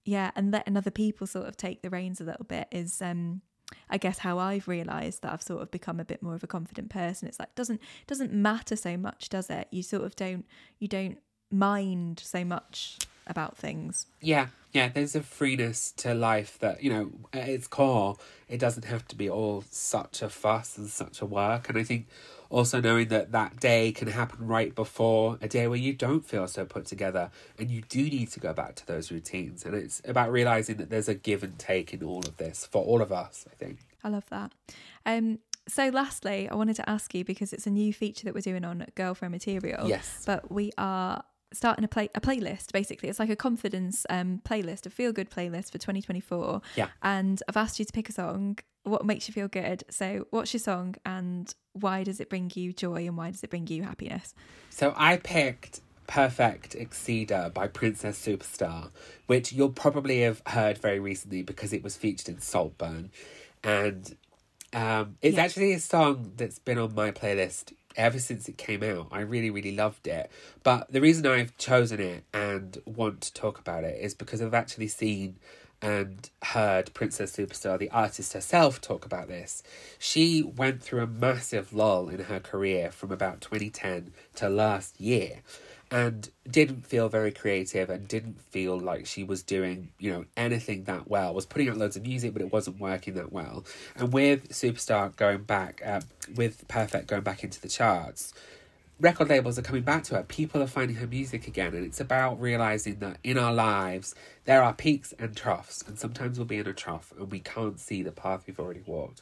Yeah, 0.04 0.30
and 0.34 0.50
letting 0.50 0.76
other 0.76 0.90
people 0.90 1.26
sort 1.26 1.46
of 1.46 1.56
take 1.56 1.82
the 1.82 1.90
reins 1.90 2.20
a 2.20 2.24
little 2.24 2.44
bit 2.44 2.68
is. 2.70 3.00
um 3.02 3.42
I 3.88 3.96
guess 3.96 4.18
how 4.18 4.38
I've 4.38 4.68
realised 4.68 5.22
that 5.22 5.32
I've 5.32 5.40
sort 5.42 5.62
of 5.62 5.70
become 5.70 5.98
a 5.98 6.04
bit 6.04 6.22
more 6.22 6.34
of 6.34 6.44
a 6.44 6.46
confident 6.46 6.90
person. 6.90 7.26
It's 7.26 7.38
like 7.38 7.54
doesn't 7.54 7.80
doesn't 8.06 8.30
matter 8.30 8.76
so 8.76 8.98
much, 8.98 9.30
does 9.30 9.48
it? 9.48 9.66
You 9.70 9.82
sort 9.82 10.04
of 10.04 10.14
don't 10.14 10.44
you 10.78 10.88
don't 10.88 11.16
mind 11.50 12.20
so 12.20 12.44
much 12.44 12.98
about 13.26 13.56
things. 13.56 14.06
Yeah, 14.20 14.48
yeah, 14.72 14.88
there's 14.88 15.14
a 15.14 15.22
freeness 15.22 15.92
to 15.98 16.14
life 16.14 16.58
that, 16.60 16.82
you 16.82 16.90
know, 16.90 17.10
at 17.32 17.48
its 17.48 17.66
core, 17.66 18.16
it 18.48 18.58
doesn't 18.58 18.86
have 18.86 19.06
to 19.08 19.16
be 19.16 19.28
all 19.28 19.64
such 19.70 20.22
a 20.22 20.28
fuss 20.28 20.78
and 20.78 20.88
such 20.88 21.20
a 21.20 21.26
work. 21.26 21.68
And 21.68 21.76
I 21.76 21.84
think 21.84 22.06
also 22.48 22.80
knowing 22.80 23.08
that 23.08 23.32
that 23.32 23.60
day 23.60 23.92
can 23.92 24.08
happen 24.08 24.46
right 24.46 24.74
before 24.74 25.38
a 25.40 25.48
day 25.48 25.66
where 25.66 25.78
you 25.78 25.92
don't 25.92 26.24
feel 26.24 26.46
so 26.46 26.64
put 26.64 26.86
together 26.86 27.30
and 27.58 27.70
you 27.70 27.82
do 27.88 28.02
need 28.02 28.30
to 28.30 28.40
go 28.40 28.52
back 28.52 28.74
to 28.76 28.86
those 28.86 29.10
routines. 29.10 29.64
And 29.64 29.74
it's 29.74 30.00
about 30.04 30.30
realizing 30.30 30.76
that 30.76 30.90
there's 30.90 31.08
a 31.08 31.14
give 31.14 31.42
and 31.42 31.58
take 31.58 31.92
in 31.92 32.02
all 32.02 32.20
of 32.20 32.36
this 32.36 32.66
for 32.66 32.82
all 32.82 33.02
of 33.02 33.12
us, 33.12 33.46
I 33.50 33.54
think. 33.54 33.78
I 34.04 34.08
love 34.08 34.24
that. 34.30 34.52
Um 35.04 35.38
so 35.68 35.88
lastly, 35.88 36.48
I 36.48 36.54
wanted 36.56 36.76
to 36.76 36.90
ask 36.90 37.14
you 37.14 37.24
because 37.24 37.52
it's 37.52 37.68
a 37.68 37.70
new 37.70 37.92
feature 37.92 38.24
that 38.24 38.34
we're 38.34 38.40
doing 38.40 38.64
on 38.64 38.84
Girlfriend 38.96 39.30
Material. 39.30 39.88
Yes. 39.88 40.24
But 40.26 40.50
we 40.50 40.72
are 40.76 41.22
starting 41.52 41.84
a 41.84 41.88
play 41.88 42.08
a 42.14 42.20
playlist 42.20 42.72
basically. 42.72 43.08
It's 43.08 43.18
like 43.18 43.30
a 43.30 43.36
confidence 43.36 44.04
um 44.10 44.40
playlist, 44.44 44.86
a 44.86 44.90
feel 44.90 45.12
good 45.12 45.30
playlist 45.30 45.72
for 45.72 45.78
2024. 45.78 46.60
Yeah. 46.76 46.88
And 47.02 47.42
I've 47.48 47.56
asked 47.56 47.78
you 47.78 47.84
to 47.84 47.92
pick 47.92 48.08
a 48.08 48.12
song, 48.12 48.58
what 48.84 49.04
makes 49.04 49.28
you 49.28 49.34
feel 49.34 49.48
good. 49.48 49.84
So 49.90 50.26
what's 50.30 50.52
your 50.52 50.60
song 50.60 50.96
and 51.04 51.52
why 51.74 52.04
does 52.04 52.20
it 52.20 52.28
bring 52.28 52.50
you 52.54 52.72
joy 52.72 53.06
and 53.06 53.16
why 53.16 53.30
does 53.30 53.42
it 53.42 53.50
bring 53.50 53.66
you 53.66 53.82
happiness? 53.82 54.34
So 54.70 54.92
I 54.96 55.16
picked 55.18 55.80
Perfect 56.06 56.74
Exceeder 56.74 57.54
by 57.54 57.68
Princess 57.68 58.22
Superstar, 58.24 58.90
which 59.26 59.52
you'll 59.52 59.70
probably 59.70 60.20
have 60.22 60.42
heard 60.46 60.76
very 60.78 60.98
recently 60.98 61.42
because 61.42 61.72
it 61.72 61.82
was 61.82 61.96
featured 61.96 62.28
in 62.28 62.40
Saltburn. 62.40 63.10
And 63.64 64.16
um, 64.72 65.16
it's 65.22 65.36
Yes. 65.36 65.44
actually 65.50 65.72
a 65.74 65.78
song 65.80 66.32
that's 66.36 66.58
been 66.58 66.78
on 66.78 66.94
my 66.94 67.12
playlist 67.12 67.72
ever 67.96 68.18
since 68.18 68.48
it 68.48 68.58
came 68.58 68.82
out. 68.82 69.08
I 69.10 69.20
really, 69.20 69.50
really 69.50 69.74
loved 69.74 70.06
it. 70.06 70.30
But 70.62 70.92
the 70.92 71.00
reason 71.00 71.26
I've 71.26 71.56
chosen 71.56 72.00
it 72.00 72.24
and 72.32 72.80
want 72.84 73.20
to 73.22 73.34
talk 73.34 73.58
about 73.58 73.84
it 73.84 73.98
is 74.00 74.14
because 74.14 74.40
I've 74.42 74.54
actually 74.54 74.88
seen 74.88 75.36
and 75.82 76.30
heard 76.44 76.94
Princess 76.94 77.36
Superstar, 77.36 77.76
the 77.76 77.90
artist 77.90 78.34
herself, 78.34 78.80
talk 78.80 79.04
about 79.04 79.26
this. 79.26 79.64
She 79.98 80.42
went 80.42 80.80
through 80.80 81.02
a 81.02 81.08
massive 81.08 81.72
lull 81.72 82.08
in 82.08 82.20
her 82.20 82.38
career 82.38 82.92
from 82.92 83.10
about 83.10 83.40
2010 83.40 84.12
to 84.36 84.48
last 84.48 85.00
year 85.00 85.42
and 85.92 86.30
didn't 86.50 86.86
feel 86.86 87.10
very 87.10 87.30
creative 87.30 87.90
and 87.90 88.08
didn't 88.08 88.40
feel 88.40 88.80
like 88.80 89.04
she 89.04 89.22
was 89.22 89.42
doing, 89.42 89.90
you 89.98 90.10
know, 90.10 90.24
anything 90.38 90.84
that 90.84 91.06
well. 91.06 91.34
Was 91.34 91.44
putting 91.44 91.68
out 91.68 91.76
loads 91.76 91.96
of 91.96 92.02
music, 92.02 92.32
but 92.32 92.40
it 92.40 92.50
wasn't 92.50 92.80
working 92.80 93.12
that 93.14 93.30
well. 93.30 93.66
And 93.94 94.10
with 94.10 94.48
Superstar 94.48 95.14
going 95.14 95.42
back, 95.42 95.82
uh, 95.84 96.00
with 96.34 96.66
Perfect 96.66 97.08
going 97.08 97.22
back 97.22 97.44
into 97.44 97.60
the 97.60 97.68
charts, 97.68 98.32
record 98.98 99.28
labels 99.28 99.58
are 99.58 99.62
coming 99.62 99.82
back 99.82 100.04
to 100.04 100.14
her. 100.14 100.22
People 100.22 100.62
are 100.62 100.66
finding 100.66 100.96
her 100.96 101.06
music 101.06 101.46
again, 101.46 101.74
and 101.74 101.84
it's 101.84 102.00
about 102.00 102.40
realizing 102.40 103.00
that 103.00 103.18
in 103.22 103.36
our 103.36 103.52
lives 103.52 104.14
there 104.46 104.62
are 104.62 104.72
peaks 104.72 105.12
and 105.18 105.36
troughs, 105.36 105.84
and 105.86 105.98
sometimes 105.98 106.38
we'll 106.38 106.46
be 106.46 106.56
in 106.56 106.66
a 106.66 106.72
trough 106.72 107.12
and 107.18 107.30
we 107.30 107.38
can't 107.38 107.78
see 107.78 108.02
the 108.02 108.12
path 108.12 108.44
we've 108.46 108.58
already 108.58 108.82
walked. 108.86 109.20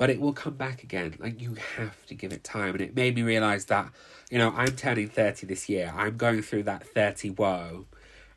But 0.00 0.08
it 0.08 0.18
will 0.18 0.32
come 0.32 0.54
back 0.54 0.82
again. 0.82 1.14
Like 1.18 1.42
you 1.42 1.56
have 1.76 2.06
to 2.06 2.14
give 2.14 2.32
it 2.32 2.42
time, 2.42 2.72
and 2.72 2.80
it 2.80 2.96
made 2.96 3.14
me 3.14 3.22
realize 3.22 3.66
that 3.66 3.92
you 4.30 4.38
know 4.38 4.50
I'm 4.56 4.74
turning 4.74 5.10
thirty 5.10 5.46
this 5.46 5.68
year. 5.68 5.92
I'm 5.94 6.16
going 6.16 6.40
through 6.40 6.62
that 6.62 6.86
thirty 6.86 7.28
woe, 7.28 7.84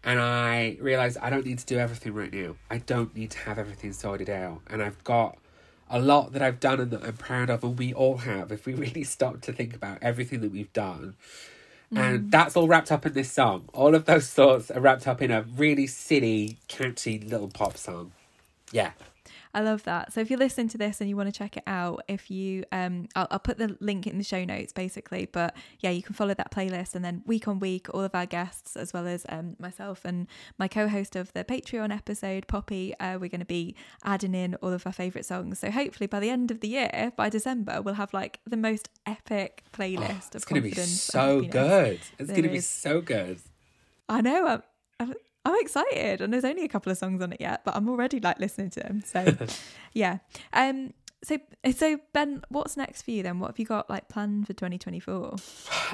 and 0.04 0.20
I 0.20 0.76
realized 0.82 1.18
I 1.22 1.30
don't 1.30 1.46
need 1.46 1.60
to 1.60 1.66
do 1.66 1.78
everything 1.78 2.14
right 2.14 2.34
now. 2.34 2.58
I 2.70 2.80
don't 2.80 3.16
need 3.16 3.32
to 3.32 3.38
have 3.40 3.58
everything 3.58 3.94
sorted 3.94 4.30
out, 4.30 4.60
and 4.68 4.84
I've 4.84 5.02
got 5.06 5.38
a 5.90 6.02
lot 6.02 6.34
that 6.34 6.42
I've 6.42 6.60
done 6.60 6.82
and 6.82 6.92
that 6.92 7.04
I'm 7.06 7.16
proud 7.16 7.50
of, 7.50 7.64
and 7.64 7.80
we 7.80 7.94
all 7.94 8.18
have 8.18 8.52
if 8.52 8.66
we 8.66 8.74
really 8.86 9.06
stop 9.06 9.40
to 9.44 9.54
think 9.54 9.74
about 9.74 10.00
everything 10.02 10.42
that 10.42 10.52
we've 10.52 10.74
done. 10.74 11.16
And 11.96 12.20
mm. 12.24 12.32
that's 12.32 12.58
all 12.58 12.68
wrapped 12.68 12.92
up 12.92 13.06
in 13.06 13.14
this 13.14 13.32
song. 13.32 13.70
All 13.74 13.96
of 13.96 14.04
those 14.04 14.30
thoughts 14.30 14.70
are 14.70 14.82
wrapped 14.82 15.08
up 15.08 15.22
in 15.22 15.32
a 15.32 15.44
really 15.44 15.88
silly, 15.88 16.58
catchy 16.68 17.20
little 17.20 17.48
pop 17.48 17.78
song. 17.78 18.12
Yeah. 18.74 18.92
I 19.54 19.62
love 19.62 19.84
that. 19.84 20.12
So 20.14 20.20
if 20.20 20.32
you 20.32 20.38
listen 20.38 20.68
to 20.70 20.78
this 20.78 21.00
and 21.00 21.10
you 21.10 21.16
want 21.16 21.32
to 21.32 21.38
check 21.38 21.58
it 21.58 21.64
out, 21.68 22.04
if 22.08 22.32
you, 22.32 22.64
um, 22.72 23.08
I'll, 23.16 23.28
I'll 23.32 23.40
put 23.40 23.58
the 23.58 23.78
link 23.80 24.08
in 24.08 24.18
the 24.18 24.24
show 24.24 24.44
notes 24.44 24.74
basically. 24.74 25.28
But 25.32 25.56
yeah, 25.80 25.92
you 25.92 26.02
can 26.02 26.16
follow 26.16 26.34
that 26.34 26.52
playlist, 26.52 26.96
and 26.96 27.06
then 27.06 27.24
week 27.26 27.48
on 27.48 27.60
week, 27.60 27.88
all 27.94 28.02
of 28.02 28.16
our 28.16 28.26
guests, 28.26 28.76
as 28.76 28.94
well 28.94 29.08
as 29.08 29.26
um, 29.30 29.56
myself 29.60 30.06
and 30.06 30.28
my 30.58 30.68
co-host 30.68 31.16
of 31.16 31.32
the 31.34 31.44
Patreon 31.44 31.94
episode, 31.94 32.48
Poppy, 32.48 32.94
uh, 33.00 33.18
we're 33.20 33.30
going 33.30 33.40
to 33.40 33.46
be 33.46 33.76
adding 34.04 34.34
in 34.34 34.56
all 34.56 34.74
of 34.74 34.86
our 34.88 34.94
favorite 34.94 35.26
songs. 35.26 35.60
So 35.60 35.70
hopefully 35.70 36.08
by 36.08 36.20
the 36.20 36.30
end 36.30 36.50
of 36.50 36.60
the 36.62 36.68
year, 36.68 37.14
by 37.16 37.30
December, 37.30 37.82
we'll 37.82 37.96
have 37.96 38.14
like 38.14 38.40
the 38.46 38.58
most 38.58 38.90
epic 39.06 39.64
playlist 39.72 39.94
Oh, 40.04 40.28
of 40.30 40.36
it's 40.36 40.46
going 40.46 40.62
to 40.62 40.70
be 40.70 40.76
so 40.76 41.42
good. 41.42 42.00
It's 42.18 42.32
going 42.32 42.44
to 42.44 42.50
be 42.50 42.60
so 42.60 43.02
good. 43.02 43.40
I 44.10 44.22
know. 44.22 44.48
I'm, 44.48 44.64
I'm, 45.00 45.14
I'm 45.46 45.56
excited, 45.60 46.22
and 46.22 46.34
there's 46.34 46.46
only 46.46 46.64
a 46.64 46.70
couple 46.70 46.92
of 46.92 46.98
songs 46.98 47.22
on 47.22 47.34
it 47.34 47.42
yet, 47.42 47.64
but 47.66 47.76
I'm 47.76 47.90
already 47.90 48.20
like 48.20 48.40
listening 48.40 48.70
to 48.72 48.80
them. 48.80 49.04
So, 49.06 49.36
yeah. 49.94 50.20
Um. 50.54 50.94
So, 51.24 51.38
so 51.74 52.00
Ben, 52.12 52.44
what's 52.50 52.76
next 52.76 53.04
for 53.04 53.12
you 53.12 53.24
then? 53.24 53.40
What 53.40 53.48
have 53.48 53.60
you 53.60 53.66
got 53.66 53.90
like 53.90 54.10
planned 54.10 54.46
for 54.46 54.52
2024? 54.52 55.36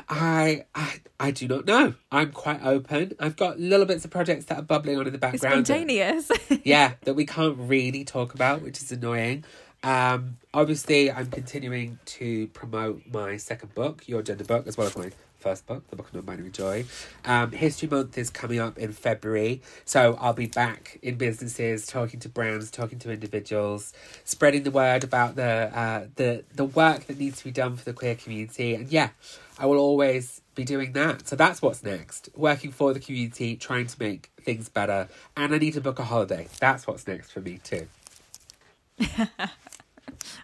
I, 0.10 0.66
I 0.74 1.02
I 1.20 1.30
do 1.32 1.48
not 1.48 1.66
know. 1.66 1.94
I'm 2.12 2.32
quite 2.32 2.64
open. 2.64 3.14
I've 3.20 3.36
got 3.36 3.60
little 3.60 3.86
bits 3.86 4.04
of 4.06 4.12
projects 4.12 4.46
that 4.46 4.58
are 4.58 4.64
bubbling 4.64 4.98
on 4.98 5.06
in 5.06 5.14
the 5.14 5.20
background. 5.20 5.68
Spontaneous. 5.68 6.32
yeah, 6.64 6.94
that 7.02 7.14
we 7.14 7.28
can't 7.28 7.58
really 7.60 8.04
talk 8.04 8.34
about, 8.34 8.64
which 8.64 8.82
is 8.82 8.92
annoying. 8.92 9.44
Um, 9.84 10.38
obviously, 10.54 11.12
I'm 11.12 11.28
continuing 11.28 12.00
to 12.06 12.48
promote 12.48 13.04
my 13.12 13.38
second 13.38 13.74
book, 13.76 14.08
Your 14.08 14.22
Gender 14.22 14.44
Book, 14.44 14.68
as 14.68 14.78
well 14.78 14.88
as 14.88 14.98
my 14.98 15.12
first 15.40 15.66
book, 15.66 15.88
The 15.90 15.96
Book 15.96 16.08
of 16.08 16.14
Non-Binary 16.16 16.52
Joy. 16.52 16.86
Um, 17.26 17.52
History 17.52 17.88
Month 17.88 18.18
is 18.18 18.30
coming 18.30 18.60
up 18.60 18.78
in 18.78 18.92
February, 18.92 19.62
so 19.86 20.18
I'll 20.20 20.34
be 20.34 20.48
back 20.48 21.00
in 21.02 21.16
businesses, 21.16 21.88
talking 21.88 22.20
to 22.22 22.30
brands, 22.30 22.70
talking 22.70 23.00
to 23.00 23.12
individuals, 23.12 23.94
spreading 24.24 24.64
the 24.64 24.72
word 24.72 25.04
about 25.04 25.36
the 25.36 25.44
uh, 25.44 26.08
the 26.16 26.44
the 26.54 26.66
work 26.66 27.08
that 27.08 27.18
needs 27.18 27.40
to 27.40 27.46
be 27.46 27.52
done 27.52 27.78
for 27.78 27.86
the 27.86 27.94
queer 27.94 28.16
community. 28.16 28.76
And 28.76 28.90
yeah, 28.90 29.10
I 29.58 29.66
will 29.66 29.78
always 29.78 30.42
be 30.56 30.64
doing 30.64 30.94
that. 30.94 31.28
So 31.28 31.36
that's 31.36 31.62
what's 31.62 31.84
next. 31.84 32.30
Working 32.36 32.72
for 32.72 32.94
the 32.94 33.00
community, 33.00 33.56
trying 33.56 33.88
to 33.88 33.96
make 34.00 34.32
things 34.42 34.70
better, 34.70 35.08
and 35.36 35.54
I 35.54 35.58
need 35.58 35.74
to 35.74 35.82
book 35.82 36.00
a 36.00 36.04
holiday. 36.04 36.48
That's 36.60 36.86
what's 36.86 37.08
next 37.08 37.32
for 37.32 37.42
me 37.42 37.60
too. 37.64 37.88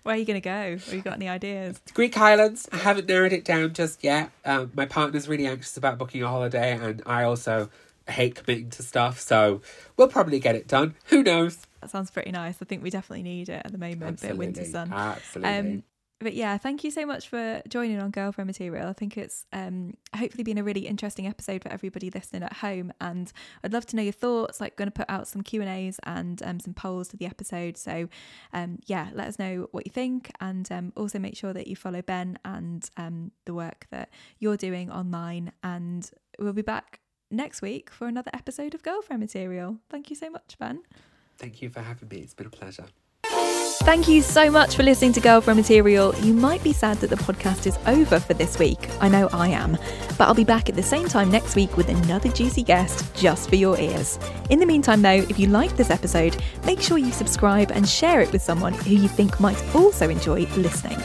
Where 0.05 0.13
are 0.13 0.19
you 0.19 0.25
going 0.25 0.39
to 0.39 0.41
go? 0.41 0.77
Have 0.77 0.93
you 0.93 1.01
got 1.01 1.15
any 1.15 1.27
ideas? 1.27 1.81
Greek 1.95 2.15
Islands. 2.15 2.69
I 2.71 2.77
haven't 2.77 3.07
narrowed 3.07 3.33
it 3.33 3.43
down 3.43 3.73
just 3.73 4.03
yet. 4.03 4.29
Um, 4.45 4.71
my 4.75 4.85
partner's 4.85 5.27
really 5.27 5.47
anxious 5.47 5.77
about 5.77 5.97
booking 5.97 6.21
a 6.21 6.27
holiday, 6.27 6.77
and 6.79 7.01
I 7.07 7.23
also 7.23 7.71
hate 8.07 8.35
committing 8.35 8.69
to 8.69 8.83
stuff, 8.83 9.19
so 9.19 9.63
we'll 9.97 10.07
probably 10.07 10.39
get 10.39 10.53
it 10.53 10.67
done. 10.67 10.93
Who 11.05 11.23
knows? 11.23 11.57
That 11.81 11.89
sounds 11.89 12.11
pretty 12.11 12.29
nice. 12.29 12.57
I 12.61 12.65
think 12.65 12.83
we 12.83 12.91
definitely 12.91 13.23
need 13.23 13.49
it 13.49 13.63
at 13.65 13.71
the 13.71 13.79
moment. 13.79 14.03
Absolutely. 14.03 14.27
Bit 14.27 14.31
of 14.31 14.37
winter 14.37 14.65
sun. 14.65 14.93
Absolutely. 14.93 15.51
Um, 15.51 15.83
but 16.19 16.33
yeah, 16.33 16.57
thank 16.57 16.83
you 16.83 16.91
so 16.91 17.05
much 17.05 17.27
for 17.27 17.61
joining 17.67 17.99
on 17.99 18.09
Girlfriend 18.09 18.47
Material. 18.47 18.87
I 18.87 18.93
think 18.93 19.17
it's 19.17 19.45
um, 19.51 19.95
hopefully 20.15 20.43
been 20.43 20.57
a 20.57 20.63
really 20.63 20.87
interesting 20.87 21.27
episode 21.27 21.61
for 21.61 21.69
everybody 21.69 22.09
listening 22.09 22.43
at 22.43 22.53
home, 22.53 22.93
and 23.01 23.31
I'd 23.63 23.73
love 23.73 23.85
to 23.87 23.95
know 23.95 24.01
your 24.01 24.13
thoughts. 24.13 24.61
Like, 24.61 24.77
going 24.77 24.87
to 24.87 24.93
put 24.93 25.09
out 25.09 25.27
some 25.27 25.41
Q 25.41 25.61
and 25.61 25.69
A's 25.69 25.99
and 26.03 26.41
um, 26.43 26.59
some 26.59 26.73
polls 26.73 27.09
to 27.09 27.17
the 27.17 27.25
episode. 27.25 27.77
So, 27.77 28.07
um, 28.53 28.79
yeah, 28.85 29.09
let 29.13 29.27
us 29.27 29.37
know 29.37 29.67
what 29.71 29.85
you 29.85 29.91
think, 29.91 30.31
and 30.39 30.71
um, 30.71 30.93
also 30.95 31.19
make 31.19 31.35
sure 31.35 31.51
that 31.51 31.67
you 31.67 31.75
follow 31.75 32.01
Ben 32.01 32.39
and 32.45 32.89
um, 32.95 33.31
the 33.45 33.53
work 33.53 33.87
that 33.91 34.09
you're 34.39 34.57
doing 34.57 34.89
online. 34.89 35.51
And 35.63 36.09
we'll 36.39 36.53
be 36.53 36.61
back 36.61 37.01
next 37.29 37.61
week 37.61 37.89
for 37.89 38.07
another 38.07 38.31
episode 38.33 38.73
of 38.73 38.83
Girlfriend 38.83 39.19
Material. 39.19 39.79
Thank 39.89 40.09
you 40.09 40.15
so 40.15 40.29
much, 40.29 40.55
Ben. 40.59 40.83
Thank 41.37 41.61
you 41.61 41.69
for 41.69 41.81
having 41.81 42.07
me. 42.07 42.17
It's 42.19 42.33
been 42.33 42.47
a 42.47 42.49
pleasure. 42.49 42.85
Thank 43.79 44.07
you 44.07 44.21
so 44.21 44.49
much 44.49 44.75
for 44.75 44.83
listening 44.83 45.13
to 45.13 45.19
Girlfriend 45.19 45.57
Material. 45.57 46.15
You 46.21 46.33
might 46.33 46.63
be 46.63 46.73
sad 46.73 46.97
that 46.97 47.09
the 47.09 47.17
podcast 47.17 47.67
is 47.67 47.77
over 47.85 48.19
for 48.19 48.33
this 48.33 48.57
week. 48.57 48.89
I 48.99 49.09
know 49.09 49.29
I 49.31 49.49
am. 49.49 49.77
But 50.17 50.21
I'll 50.21 50.33
be 50.33 50.43
back 50.43 50.69
at 50.69 50.75
the 50.75 50.81
same 50.81 51.07
time 51.07 51.29
next 51.29 51.55
week 51.55 51.75
with 51.77 51.89
another 51.89 52.29
juicy 52.29 52.63
guest 52.63 53.13
just 53.15 53.49
for 53.49 53.55
your 53.55 53.77
ears. 53.77 54.17
In 54.49 54.59
the 54.59 54.65
meantime, 54.65 55.01
though, 55.01 55.25
if 55.29 55.37
you 55.37 55.47
liked 55.47 55.77
this 55.77 55.89
episode, 55.91 56.37
make 56.65 56.81
sure 56.81 56.97
you 56.97 57.11
subscribe 57.11 57.71
and 57.71 57.87
share 57.87 58.21
it 58.21 58.31
with 58.31 58.41
someone 58.41 58.73
who 58.73 58.91
you 58.91 59.07
think 59.07 59.39
might 59.39 59.61
also 59.75 60.09
enjoy 60.09 60.45
listening. 60.55 60.99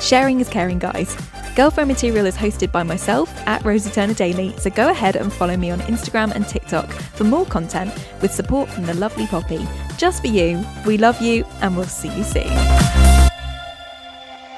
Sharing 0.00 0.40
is 0.40 0.48
caring, 0.48 0.78
guys. 0.78 1.16
Girlfriend 1.56 1.88
Material 1.88 2.26
is 2.26 2.36
hosted 2.36 2.70
by 2.70 2.82
myself 2.82 3.34
at 3.46 3.64
Rosie 3.64 3.90
Turner 3.90 4.12
Daily, 4.12 4.54
so 4.58 4.68
go 4.68 4.90
ahead 4.90 5.16
and 5.16 5.32
follow 5.32 5.56
me 5.56 5.70
on 5.70 5.78
Instagram 5.80 6.30
and 6.34 6.46
TikTok 6.46 6.86
for 6.92 7.24
more 7.24 7.46
content 7.46 7.94
with 8.20 8.30
support 8.30 8.68
from 8.68 8.84
the 8.84 8.92
lovely 8.92 9.26
Poppy. 9.26 9.66
Just 9.96 10.20
for 10.20 10.28
you, 10.28 10.62
we 10.84 10.98
love 10.98 11.18
you, 11.22 11.46
and 11.62 11.74
we'll 11.74 11.86
see 11.86 12.14
you 12.14 12.24
soon. 12.24 13.05